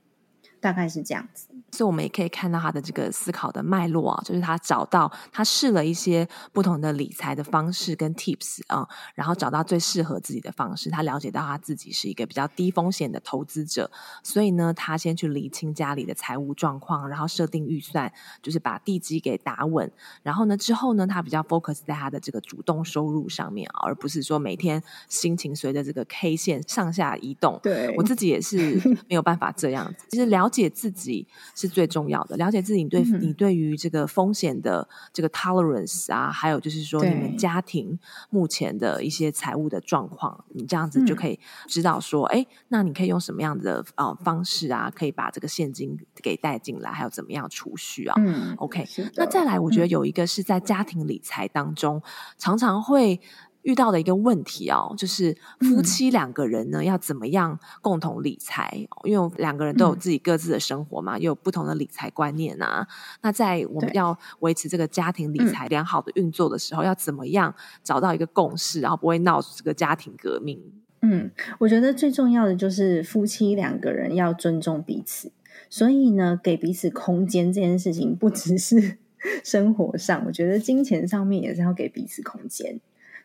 [0.60, 1.48] 大概是这样子。
[1.72, 10.90] 所以我们也可以看到他的这个思考的脉络啊，就是他找到他试了一些不同的理财的方式跟 tips 啊，然后找到最适合自己的方式。
[10.90, 13.90] 他了解到他自己是一个比较低风险的投资者，
[14.22, 19.90] 所以呢，他先去理清家里的财务状况，然后设定预算，就是把地基给打稳。
[20.22, 27.60] 然后呢，之后呢，他比较 focus 在他的这个主动收入上面啊，而不是说每天心情随着这个 K 线上下移动。
[27.62, 28.76] 对，我自己也是
[29.08, 30.06] 没有办法这样子。
[30.10, 31.26] 其实了解自己
[31.56, 31.66] 是。
[31.76, 37.98] 最重要的，了解自己对你对于这个风险的这个 tolerance 啊，还有就是说你们家庭
[38.30, 48.14] 目前的一些财务的状况，你这样子就可以知道说，哎、嗯，那你可以用什么样的呃方式啊，可以把这个现金给带进来，还有怎么样储蓄啊？
[48.18, 52.02] 嗯，OK，那再来，我觉得有一个是在家庭理财当中、嗯、
[52.38, 53.20] 常常会。
[53.66, 58.86] 遇到的一个问题哦，就是夫妻两个人呢、嗯、要怎么样共同理财？
[59.02, 62.86] 因为两个人都有自己各自的生活嘛，又、嗯、有不同的理财观念啊。
[63.22, 67.52] 那在我们要维持这个家庭理财良好的运作的时候，要怎么样
[67.82, 70.62] 找到一个共识，然后不会闹出这个家庭革命？
[71.02, 75.32] 嗯，我觉得最重要的就是夫妻两个人要尊重彼此，
[75.68, 78.98] 所以呢，给彼此空间这件事情，不只是
[79.42, 82.80] 生活上，我觉得金钱上面也是要给彼此空间。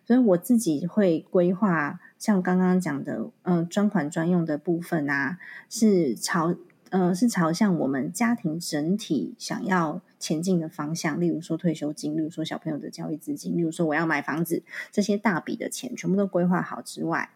[0.05, 5.37] 所以我自己会规划，像刚刚讲的，嗯、呃，专款专用的部分啊，
[5.69, 6.55] 是朝，
[6.89, 11.21] 呃，是朝向我们家庭整体想要前进的方向。
[11.21, 17.29] 例如说退休金，例如说小朋友的教育资金，例如说我要买房子，这些大笔的钱全部都规划好之外，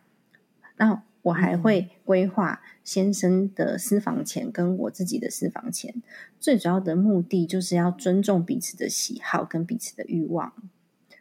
[0.77, 6.03] 那我还会规划先生的私房钱跟我自己的私房钱。
[6.39, 10.53] 最主要的目的就是要尊重彼此的喜好跟彼此的欲望。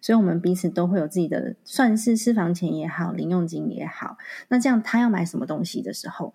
[0.04, 4.18] 所以，我们彼此都会有自己的，算是私房钱也好，零用金也好。
[4.48, 6.34] 那这样，他要买什么东西的时候，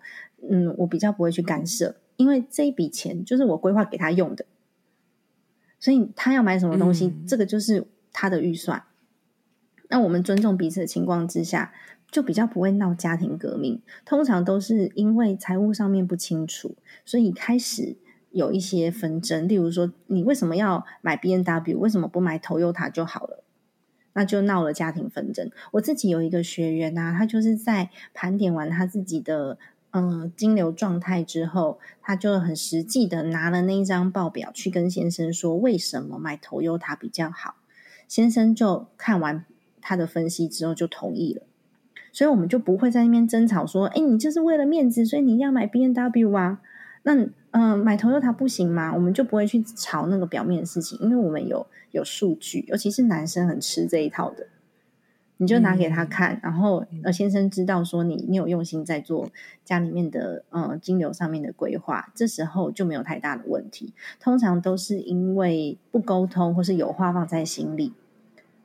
[0.50, 4.44] 嗯，我比较不会去干涉，因为这一笔钱就是我规划给他用的。
[5.78, 8.82] 所以，他要买什么东西，嗯、这个就是他的预算。
[9.88, 11.72] 那我们尊重彼此的情况之下，
[12.10, 13.80] 就比较不会闹家庭革命。
[14.04, 17.96] 通常都是因为财务上面不清楚，所以开始
[18.32, 19.46] 有一些纷争。
[19.46, 21.78] 例如说，你为什么要买 B N W？
[21.78, 23.44] 为什么不买 Toyota 就好了？
[24.20, 25.50] 那就闹了家庭纷争。
[25.70, 29.56] 我自己有一个学员啊，他就是在盘点完他自己的
[29.92, 37.54] 嗯、呃、金流状态之后，他就很实际的拿了那一张报表去跟先生说，为什么买 Toyota 比较好。
[38.06, 39.46] 先生就看完
[39.80, 41.44] 他的分析之后就同意了，
[42.12, 46.60] 所以我们就不会在那边争吵说，哎，你就是为了面子，所以你要买 B N W 啊。
[47.04, 47.14] 那
[47.52, 48.92] 嗯、呃，买 Toyota 不行吗？
[48.94, 54.46] 我们就不会去吵那个表面的事情，因为我们有有数据，尤其是男生很吃这一套的。
[55.38, 59.30] 你就拿给他看，嗯、然后呃，先生知道说你你有用心在做
[59.64, 63.94] 家里面的呃金流上面的规划，这时候就没有太大的问题。
[64.20, 67.94] 通常都是因为不沟通或是有话放在心里，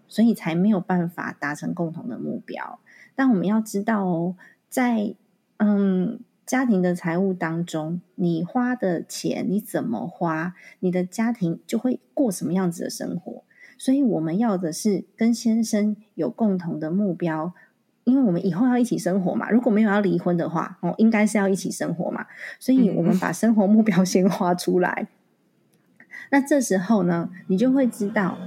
[0.08, 2.80] 所以才没有办法达成共同的目标。
[3.16, 4.36] 但我们要知道哦，
[4.70, 5.16] 在
[5.58, 6.20] 嗯。
[6.46, 13.44] 家庭的财务当中，你花的钱你怎么花，你的家庭就会过什么样子的生活。
[13.78, 17.54] 所以我们要的是跟先生有共同的目标，
[18.04, 19.50] 因为我们以后要一起生活嘛。
[19.50, 22.28] 如果没有要离婚的话，哦，应该是要一起生活嘛。
[22.60, 25.10] 所以我们把生活目标 先画出来。
[26.00, 26.06] 嗯。
[26.32, 28.38] 那这时候呢，你就会知道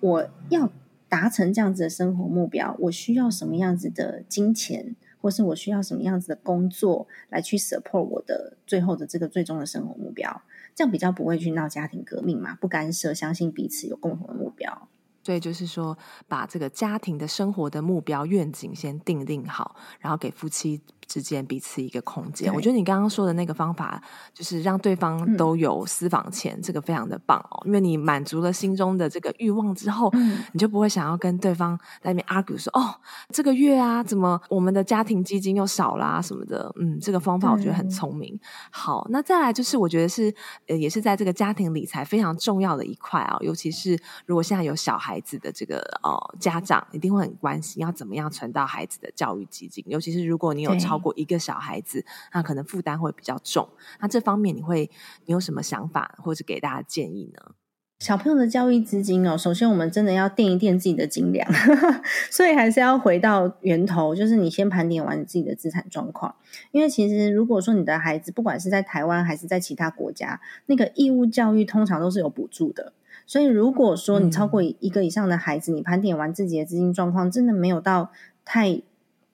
[0.00, 0.70] 我要
[1.08, 4.96] 达成这样子的生活目标，我需要什么样子的金钱。
[5.24, 10.42] 或是我需要什么样子的工作来去 support 我的最后的这个最终的生活目标，
[10.74, 14.86] 这样比较不会去闹家庭革命嘛，不干涉，相信彼此有共同的目标。
[15.22, 15.96] 所以就是说，
[16.28, 22.52] 把这个家庭的生活的目标愿景先定定好，然后给夫妻之间彼此一个空间。
[22.52, 24.02] 我觉得你刚刚说的那个方法，
[24.34, 27.62] 就是让对方都有私房钱，嗯、这个非常的棒哦。
[27.64, 32.94] 因为你满足了心中的这个欲望之后，嗯、你就不会想要跟对方在那边 argue 说：“哦，
[33.30, 38.34] 这个月啊，怎么我们的家庭基金又少啦、啊、什么的。”嗯，这个方法我觉得很聪明。
[38.34, 38.40] 嗯、
[38.72, 40.34] 好，那再来就是我觉得是
[40.66, 45.04] 呃，也是在这个家庭理财非常重要的一块啊，尤其是如果现在有小孩。
[45.14, 49.84] 孩子的这个哦，家长一定会很关心，要怎么样存到孩子的教育基金。
[49.86, 53.68] 尤其是如果你有超过一个小孩子，那可能负担会比较重。
[54.00, 54.90] 那这方面你会
[55.26, 57.52] 你有什么想法，或者给大家建议呢？
[58.00, 61.48] 小朋友的教育资金哦，首先我们真的要垫一垫自己的斤两，
[62.30, 66.34] 所以还是要回到源头，就是你先盘点完你自己的资产状况。
[66.72, 72.92] 因为其实如果说你的孩子不管是在台湾还是在其他国家，那个义务教育通常都是有补助的。
[73.26, 78.10] 所以，如果说你超过一个以上的孩子，嗯、你盘点完自己的资金状况，真的没有到
[78.44, 78.82] 太、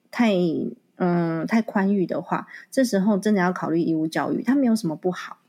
[0.09, 0.33] 太
[1.01, 5.39] 嗯太宽裕的话，这时候真的要考虑义务教育，它没有什么不好，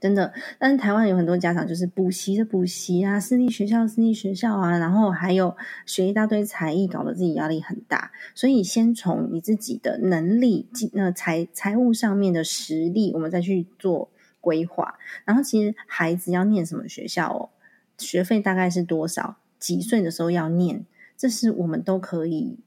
[0.00, 0.32] 真的。
[0.60, 8.12] 但是台湾有很多家长就是补习的补习啊，私立学校私立学校啊，然后还有学一大堆才艺，搞得自己压力很大。
[8.34, 14.08] 所以，先从你自己的能力、那财财务上面的实力，我们再去做。
[14.42, 17.50] 规划，然后其实孩子要念什么学校哦，
[17.96, 19.36] 学费大概是多少？
[19.60, 20.84] 几岁的时候要念？
[21.16, 22.58] 这是我们都可以，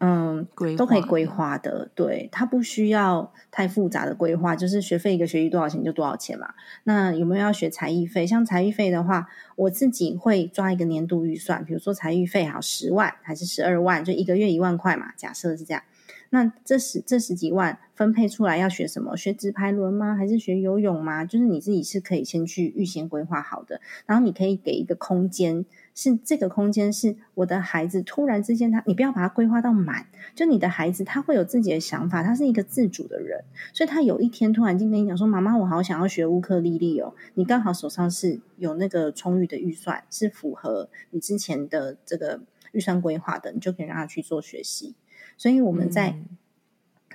[0.00, 1.88] 嗯，都可以规划的。
[1.94, 6.54] 对，他不需要太复杂的规划，就是学费一个学期多少钱就多少钱嘛。
[6.84, 8.26] 那有没有要学才艺费？
[8.26, 15.12] 像才艺费的话，我自己会抓一个年度预算，比如说才艺费好十万还是十二万，就一个月一万块嘛。
[15.16, 15.82] 假设是这样。
[16.30, 19.16] 那这十这十几万分配出来要学什么？
[19.16, 20.14] 学直排轮吗？
[20.14, 21.24] 还是学游泳吗？
[21.24, 33.42] 就是你自己是可以先去预先规划好的，然后你可以给一个空间，是这个空间是我的孩子突然之间他，你不要把它规划到满，就你的孩子他会有自己的想法，他是一个自主的人，
[33.72, 42.42] 所以他有一天突然间跟你讲说：“妈妈，我好想要学乌克丽丽哦。”你刚好手上是有那个充裕的预算，是符合你之前的这个
[42.72, 44.94] 预算规划的，你就可以让他去做学习。
[45.38, 46.18] 所以我们在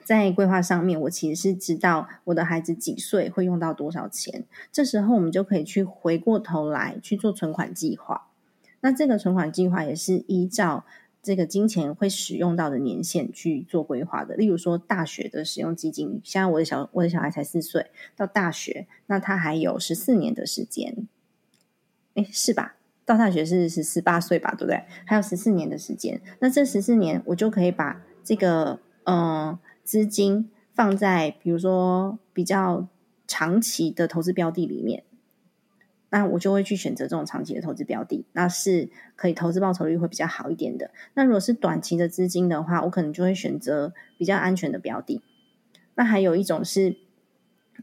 [0.03, 8.30] 在规划上面，我其实是知道我的孩子几岁会用到多少钱，这时候我们就可以去回过头来去做存款计划。
[8.82, 10.84] 那这个存款计划也是依照
[11.21, 14.36] 这个金钱会使用到的年限去做规划的。
[14.36, 21.07] 例如说，大学的使用基金，现在我的小我的小孩才四岁，到大学，那他还有十四年的时间，
[22.15, 22.76] 哎，是吧？
[23.05, 24.84] 到大学是十八岁吧，对不对？
[25.05, 29.17] 还有十四年的时间，那这十四年我就可以把这个嗯。
[29.17, 32.88] 呃资金放在比如说比较
[33.28, 35.03] 长期的投资标的里面，
[36.09, 40.91] 那我就会去选择这种长期的投资标的，那是可以投资报酬率会比较好一点的。
[41.15, 45.21] 那如果是短期的资金的话，我可能就会选择比较安全的标的。
[45.95, 46.95] 那还有一种是，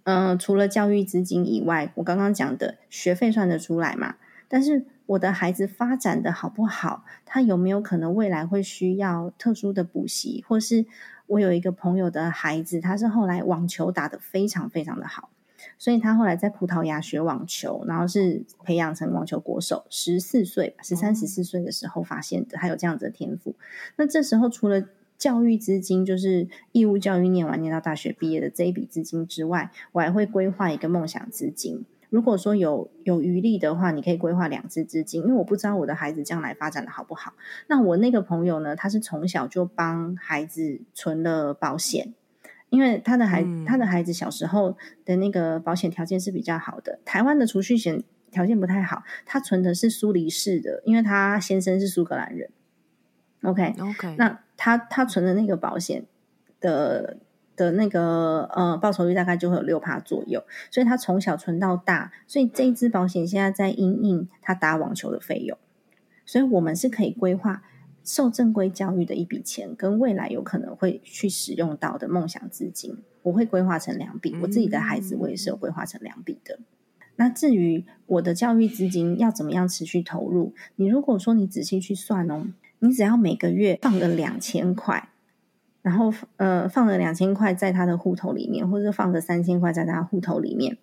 [0.04, 4.16] 嗯、除了教育资金以外，我刚刚讲的学费算得出来嘛？
[4.48, 10.86] 但是我的孩子发展的好不好，他有没有可能未来会需要特殊的补习，或是？
[11.26, 15.30] 我有一个朋友的孩子，他是后来网球打得非常非常的好，
[15.78, 19.86] 所以他后来在葡萄牙学网球，然后是培养成网球国手。
[19.90, 23.54] 十四岁，十三、十四岁的时候发现的，他有这样子的天赋。
[23.94, 24.84] 那这时候除了
[25.18, 31.84] 教育资金，就是义务教育念完念到大学毕业的这一笔资金之外，我还会规划一个梦想资金。
[32.10, 37.34] 如果说有有余力的话，你可以规划两支资金，因为我不知道我的孩子将来发展的好不好。
[37.68, 42.12] 那我那个朋友呢，他是从小就帮孩子存了保险，
[42.68, 46.98] 因为他的孩、嗯、他的孩子小时候的那个保险条件是比较好的。
[47.04, 48.02] 台湾的储蓄险
[48.32, 52.50] 条件不太好，他存的是苏黎世的，因为他先生是苏格兰人。
[53.44, 56.04] OK OK，那他他存的那个保险
[56.60, 57.18] 的。
[57.60, 65.58] 的那个呃报酬率大概就会有六趴左右，所以他从小存到大，所以这一支保险现在在因应他打网球的费用，
[66.24, 67.62] 所以我们是可以规划
[68.02, 74.34] 受正规教育的一笔钱，跟未来有可能会去使用到的梦想资金，我会规划成两笔。
[74.40, 76.58] 我自己的孩子，我也是有规划成两笔的。
[77.16, 82.46] 那至于我的教育资金要怎么样持续投入，你如果说你仔细去算哦，
[82.78, 85.09] 你只要每个月放个两千块。
[85.82, 90.76] 然后，呃，放了两千块在他的户头里面，或者放个三千块在他户头里面。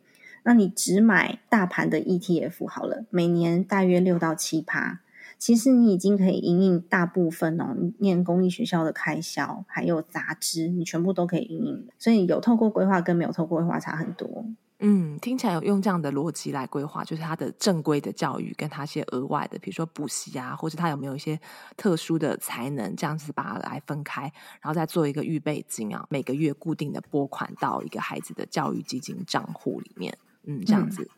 [0.43, 5.01] 那你只买大盘的 ETF 好了，每年大约六到七趴。
[5.37, 11.87] 其实你已经可以因应大部分哦，念公立学校的开销，还有杂支，你全部都可以因应。
[11.99, 14.45] 所以有透过规划跟没有透过规划差很多。
[14.79, 21.39] 嗯，听起来有用这样的逻辑来规划，就是他的正规的教育跟他一些额外的，比如说补习啊，或者他有没有一些
[21.75, 24.21] 特殊的才能，这样子把它来分开，
[24.61, 31.09] 然后再做一个预备金啊，每个月固定的拨款到一个孩子的教育基金账户里面，嗯，这样子。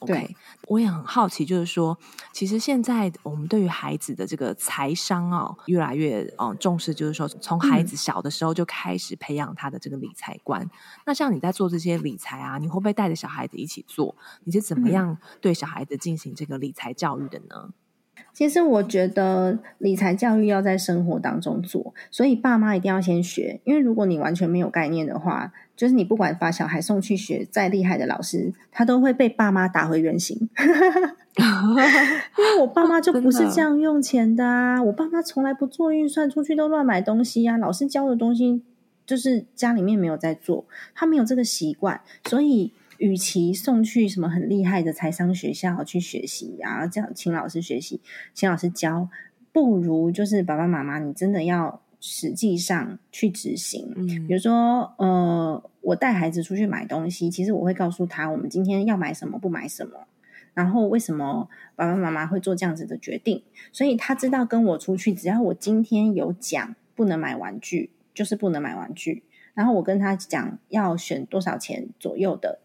[0.00, 0.36] 嗯 OK，对
[0.68, 1.98] 我也很好奇，就是说，
[2.32, 10.62] 其实现在我们对于孩子的这个财商啊，越来越哦重视，就是说，从孩子小的时候就开始培养他的这个理财观。
[10.62, 10.70] 嗯、
[11.06, 14.14] 那像你在做这些理财啊，你会不会带着小孩子一起做？
[14.44, 17.70] 你是怎么样对小孩子进行这个理财教育的呢？
[18.38, 23.60] 其实我觉得理财教育要在生活当中做，所以爸妈一定要先学。
[23.64, 30.48] 因为如果你完全没有概念的话，就是你不管把小孩送去学再厉害的老师，他都会被爸妈打回原形。
[31.36, 37.56] 因为我爸妈就 不是这样用钱的啊，我爸妈从来不做预算，出去都乱买东西啊。
[37.56, 38.62] 老师教的东西
[39.04, 40.64] 就是家里面没有在做，
[40.94, 42.72] 他没有这个习惯，所以。
[42.98, 48.00] 与其送去什么很厉害的财商学校去学习，然后这样请老师学习，
[48.34, 49.08] 请老师教，
[49.52, 53.92] 不如就是爸爸妈妈，你真的要实际上去执行。
[53.96, 60.08] 嗯，比如说，呃，我带孩子出去买东西，其实我会告诉他，我们今天要买什么，不买什么，
[60.52, 69.22] 然后为什么爸爸妈妈会做这样子的决定，所以他知道跟我出去，只要我今天有讲不能买玩具，就是不能买玩具，
[69.54, 72.58] 然后我跟他讲要选多少钱左右的。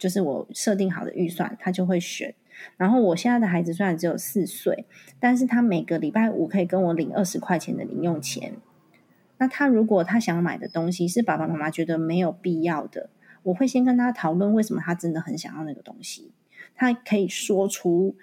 [0.00, 2.34] 就是我设定好的预算，他就会选。
[2.76, 4.86] 然后我现在的孩子虽然只有四岁，
[5.20, 8.54] 但是他每个礼拜五可以跟我领二十块钱的零用钱。
[9.36, 13.10] 那他如果他想买的东西是爸爸妈妈觉得没有必要的，
[13.42, 16.32] 我会先跟他讨论为什么他真的很想要那个东西，
[16.74, 18.16] 他可以说出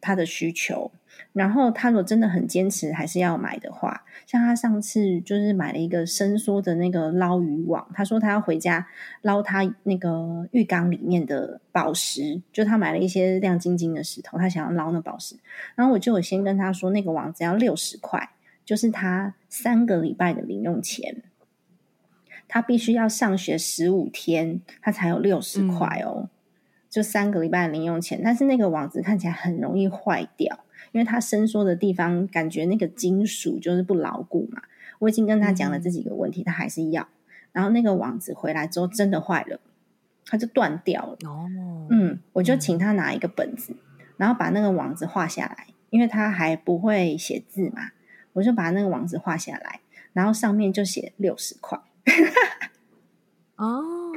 [0.00, 0.90] 他的需求。
[1.32, 8.86] 然后他如果真的很坚持还是要买的话，像他上次就是买了一个伸缩的那个捞鱼网，他说他要回家
[9.22, 15.36] 捞他那个浴缸里面的宝石，就他买了一些亮晶晶的石头，他想要捞那宝石。
[15.74, 18.30] 然后我就有先跟他说，那个网只要六十块，
[18.64, 21.22] 就是他三个礼拜的零用钱。
[22.46, 26.28] 他必须要上学十五天，他才有六十块哦，嗯、
[26.90, 28.20] 就三个礼拜的零用钱。
[28.22, 30.58] 但是那个网子看起来很容易坏掉。
[30.92, 34.62] 因为它伸缩的地方，感觉那个金属就是不牢固嘛。
[35.00, 37.08] 我已经跟他讲了这几个问题，他还是要。
[37.50, 39.58] 然后那个网子回来之后真的坏了，
[40.24, 41.18] 它就断掉了。
[41.28, 41.50] 哦，
[41.90, 47.90] 嗯，我就请他拿一个本子，嗯、然后把那个网子画下来，因为他还不会写字嘛，
[48.34, 49.80] 我就把那个网子画下来，
[50.12, 51.80] 然后上面就写六十块。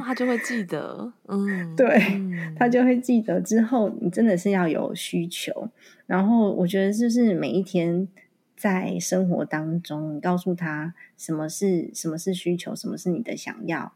[0.05, 1.99] 哦，他就会记得，嗯，对，
[2.55, 3.41] 他就会记得。
[3.41, 5.69] 之后你真的是要有需求，
[6.05, 8.07] 然后我觉得就是每一天
[8.55, 13.93] 在生活当中，你告诉他什么是什么是需求，什么是你的想要，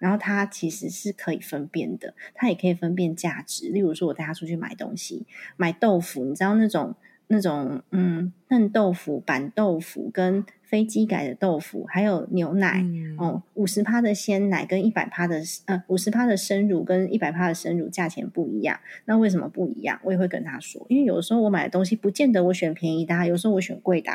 [0.00, 3.68] 然后他其实是可以分辨的，他也可以分辨价值。
[3.68, 6.96] 例如说，我带他出去买东西，买豆腐，你知道那种。
[7.28, 20.00] 那种嗯，嫩豆腐、板豆腐跟非基改的豆腐，还有牛奶、嗯、哦，五十趴的鲜奶跟一百趴的呃五十趴的生乳跟一百趴的生乳价钱不一样，那为什么不一样？
[20.02, 24.10] 我也会跟他说，因为有的时候我买的东西不见得我选便宜的，有时候我选贵的。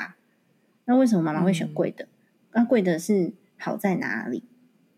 [0.85, 2.07] 那为什么妈妈会选贵的？
[2.53, 4.41] 那、嗯、贵的是好在哪里？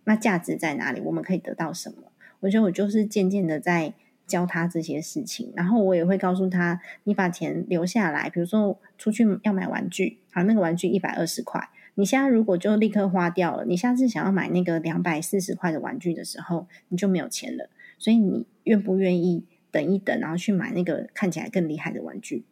[0.06, 1.02] 那价值在哪里？
[1.02, 2.14] 我们可以得到什么？
[2.40, 3.94] 我觉得我就是渐渐的在。
[4.30, 17.70] 教他这些事情，然后我也会告诉他：你把钱留下来，比如说出去要买玩具，好，那个玩具一百二十块，你现在如果就立刻花掉了，你下次想要买那个两百四十块的玩具的时候，你就没有钱了。
[17.98, 22.46] 所以你愿不愿意等一等，然后去买那个看起来更厉害的玩具？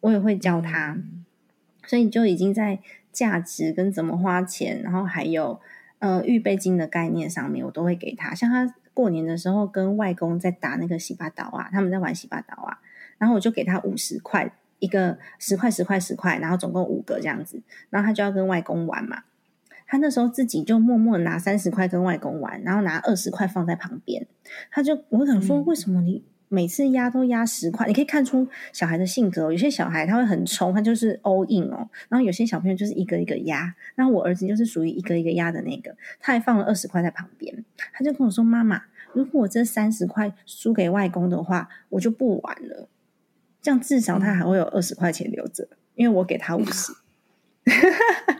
[0.00, 0.96] 我也会教他，
[1.86, 2.78] 所以就已经在
[3.12, 5.60] 价值跟怎么花钱，然后还有
[5.98, 8.74] 呃预备金的概念上面，我都会给他，像他。
[8.94, 12.78] 过年的时候，跟外公在打那个洗把刀啊，他们在玩洗把刀啊，
[13.16, 14.52] 然后我就给他五十块
[14.82, 19.22] 一个，十块十块十块，然后总共五个这样子，然后他就要跟外公玩嘛。
[19.86, 24.26] 他那时候自己就默默拿三十块跟外公玩，然后拿二十块放在旁边。
[24.70, 26.24] 他就我想说，为什么你？
[26.48, 29.50] 每次压都压十块，你可以看出小孩的性格。
[29.50, 31.88] 有些小孩他会很冲，他就是 all in 哦。
[32.10, 33.74] 然后有些小朋友就是一个一个压。
[33.94, 37.64] 然后我儿子就是属于一个一个压的那个，他还放了二十块在旁边。
[37.94, 38.82] 他就跟我说：“妈妈，
[39.14, 42.86] 如果我这三十块输给外公的话，我就不玩了。
[43.62, 46.92] 这样至少他还会有二十块钱留着，因为我给他五十。”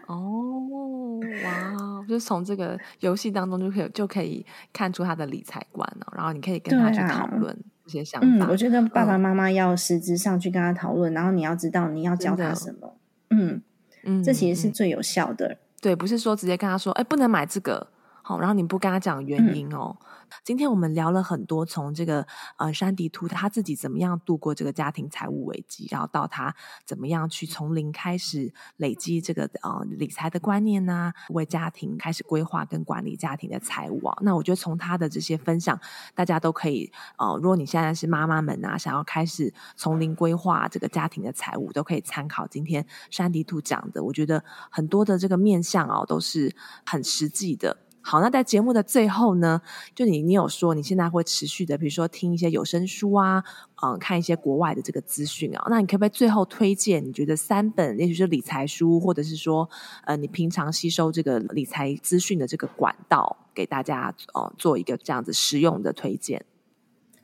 [0.08, 2.04] 哦，哇！
[2.08, 6.12] 就是从这个游戏当中就可以就可以看出他的理财观哦。
[6.16, 7.56] 然后你可以跟他去讨论。
[7.84, 12.96] 这些想法，嗯，我觉得爸爸妈妈要实质上去跟他讨论，嗯、然后你要知道你要教他什么，
[13.30, 13.60] 嗯
[14.04, 15.58] 嗯，这其实是最有效的。
[15.80, 17.88] 对，不是说直接跟他说，哎，不能买这个，
[18.22, 19.96] 好，然后你不跟他讲原因哦。
[20.00, 20.06] 嗯
[20.44, 26.56] 今天我们聊了很多，从这个呃山迪图他自己怎么样度过这个家庭财务危机，然后到他
[26.86, 34.16] 怎么样去从零开始累积这个呃理财的观念呐、啊，为家庭开始规划跟管理家庭的财务啊。
[34.22, 35.78] 那我觉得从他的这些分享，
[36.14, 44.02] 大家都可以呃，如果你现在是妈妈们啊，想要开始从零规划这个家庭的财务，都可以参考今天山迪图讲的。
[44.02, 46.56] 我觉得很多的这个面向哦，都是
[46.86, 47.76] 很实际的。
[48.02, 49.62] 好，那在节目的最后呢，
[49.94, 53.42] 就你你有说你现在会持续的，比如说听一些有声书啊，
[53.82, 59.68] 嗯，看一些国外的这个资讯啊，那你可不可以最后推荐你觉得三本，也许是理财书，或者是说，
[60.04, 66.44] 呃，你平常吸收这个理财资讯的这个管道，给大家呃做一个这样子实用的推荐？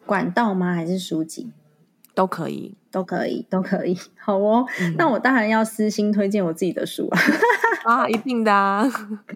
[0.06, 0.74] 管道吗？
[0.74, 1.50] 还是书籍？
[2.14, 3.96] 都可以，都可以，都可以。
[4.18, 7.20] 好哦，嗯、那我当然要私心推荐我自己的书啊！
[7.88, 8.86] 啊，一定的啊。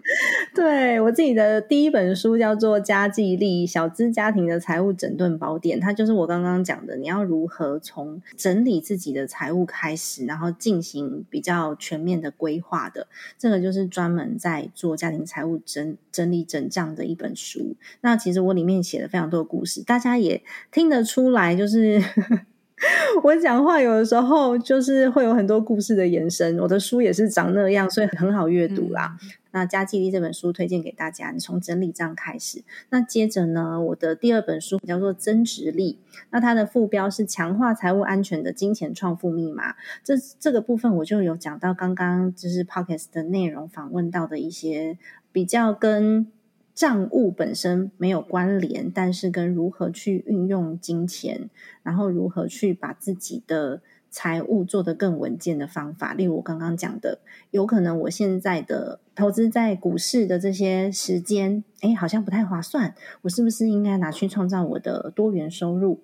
[0.53, 13.07] 对，我自己的第一本书叫做《家计力：小资家庭的财务整顿宝典》，它就是我刚刚讲的，你要如何从整理自己的财务开始，然后进行比较全面的规划的。
[13.39, 17.75] 这个就是专门在做家庭财务整整理整账的一本书。
[18.01, 21.99] 那其实我里面写了非常多的故事，大家也听得出来，就是。
[23.23, 29.17] 我讲话有的时候就是会有很多故事的延伸，我的书也是长那样，所以很好阅读啦。
[29.21, 32.63] 嗯、那《家计力》这本书推荐给大家，你从整理账开始。
[32.89, 35.99] 那接着呢，我的第二本书叫做《增值力》，
[36.31, 39.75] 那它的副标是“强化财务安全的金钱创富密码”。
[40.03, 44.97] 这这个部分我就有讲到刚刚就是 Podcast 的内容，访问到的一些
[45.31, 46.27] 比较跟。
[46.73, 51.49] 账务本身没有关联，但是跟如何去运用金钱，
[51.83, 57.19] 然后如何去把自己的财务做得更稳健的方法，例如我刚刚讲的，
[57.51, 65.99] 有可能我现在的投资在股市的这些时间，哎，好像不太划算，我是不是应该拿去创造我的多元收入？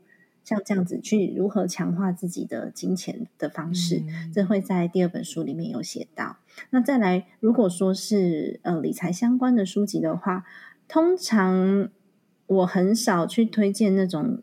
[0.50, 6.38] 像这样子去如何强化自己的金钱的方式，嗯、这会在第二本书里面有写到。
[6.72, 10.44] 那再来，如果说是呃理财相关的书籍的话，
[10.88, 11.90] 通常
[12.48, 14.42] 我很少去推荐那种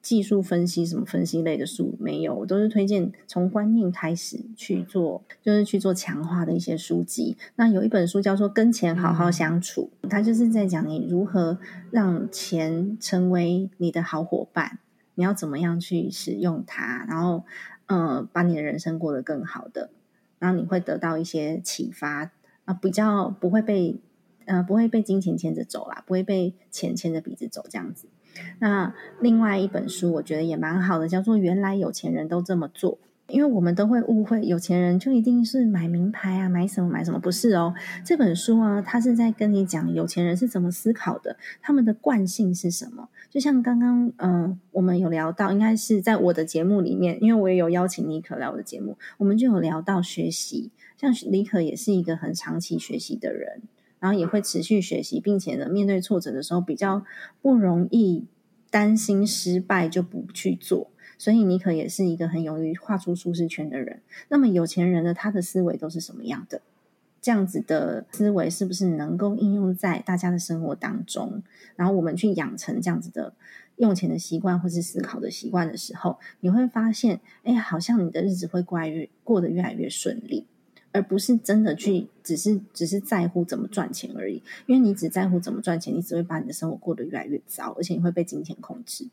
[0.00, 7.36] 技术分析什么分析类的书没有，我都是推荐从观念开始去做，就是去做强化的一些书籍。
[7.56, 11.58] 那有一本书叫做《跟钱好好相处》，嗯，它就是在讲你如何
[11.90, 14.78] 让钱成为你的好伙伴，
[15.18, 17.44] 你要怎么样去使用它，然后
[17.86, 19.90] 呃，把你的人生过得更好的，
[20.38, 22.30] 然后你会得到一些启发
[22.64, 24.00] 啊，比较不会被。
[24.50, 28.08] 呃，不会被金钱牵着走啦，不会被钱牵着鼻子走这样子。
[28.60, 32.92] 那另外一本书，我觉得也蛮好的，叫做《原来有钱人都这么做》。
[33.28, 37.74] 因为我们都会误会有钱人就一定是买名牌啊，买什么买什么，不是哦。
[38.04, 43.08] 这本书啊，它是在跟你讲有钱人是怎么思考的，他们的惯性是什么。
[43.30, 50.70] 就像刚刚，嗯、我们有聊到，应该是在我的节目里面，因为我也有邀请尼可来我的节目，我们就有聊到学习。
[50.96, 53.62] 像尼可也是一个很长期学习的人。
[54.00, 57.04] 然后也会持续学习，并且呢，面对挫折的时候比较
[57.42, 58.26] 不容易
[58.70, 60.92] 担心失败就不去做。
[61.18, 64.00] 所以尼可也是一个很勇于跨出舒适圈的人。
[64.28, 66.62] 那么有钱人呢，他的思维都是什么样的？
[67.20, 71.42] 这样子的思维是不是能够应用在大家的生活当中？
[71.76, 73.34] 然后我们去养成这样子的
[73.76, 80.46] 用钱的习惯或是思考的习惯的时候，你会发现，哎，好像你的日子会过越过得越来越顺利。
[80.90, 84.42] 而不是真的去，只是只是在乎怎么赚钱而已。
[84.66, 89.08] 因为你只在乎怎么赚钱，你只会把你的生活过得越来越糟，而且你会被金钱控制。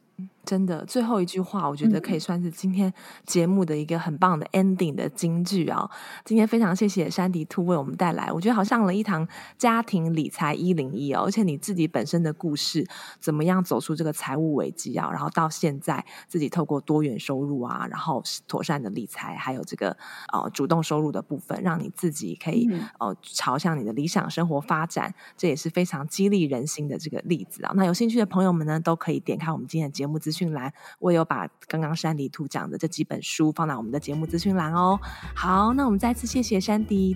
[0.45, 2.93] 真的，最后一句话，我觉得可以算是今天
[3.25, 5.89] 节目的一个很棒的 ending 的金句啊！
[6.23, 12.87] 今天非常谢谢珊迪兔为我们带来，我觉得好像了一堂家庭理财一零一哦，而且你自己本身的故事，
[13.19, 15.09] 怎么样走出这个财务危机啊？
[15.11, 19.97] 然后到现在自己透过多元收入啊，然后妥善的理财，还有这个
[20.31, 27.73] 呃主动收入的部分，让你自己可以呃朝向你的理想生活发展，这也是非常激励人心的这个例子啊！
[27.75, 34.99] 那有兴趣的朋友们呢，都可以点开我们今天的节目资讯栏，我有把刚刚山迪图讲的这几本书放到我们的节目资讯栏哦。
[35.35, 37.15] 好，那我们再次谢谢山迪。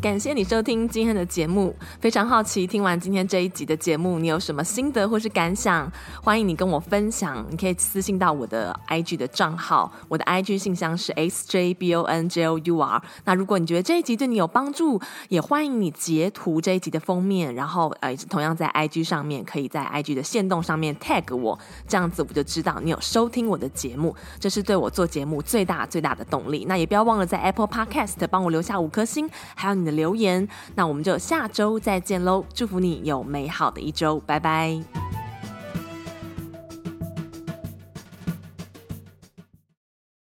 [0.00, 5.90] 感谢你收听今天的节目，非常好奇听完今天这一集的节目，你有什么心得或是感想？
[6.22, 13.02] 欢迎你跟我分享，你可以私信到我的 IG 的账号，我的 IG 信箱是 sjbonjour。
[13.24, 26.66] 那如果你觉得这一集对你有帮助，也欢迎你截图这一集的封面，然后呃，同样在 IG 上面，可以在 IG 的线动上面 tag 我，这样子我就知道你有收听我的节目，这是对我做节目最大最大的动力。
[26.68, 32.44] 那也不要忘了在 Apple Podcast 帮我留下五颗星，还有你留言，那我们就下周再见喽！
[32.54, 34.80] 祝福你有美好的一周，拜拜。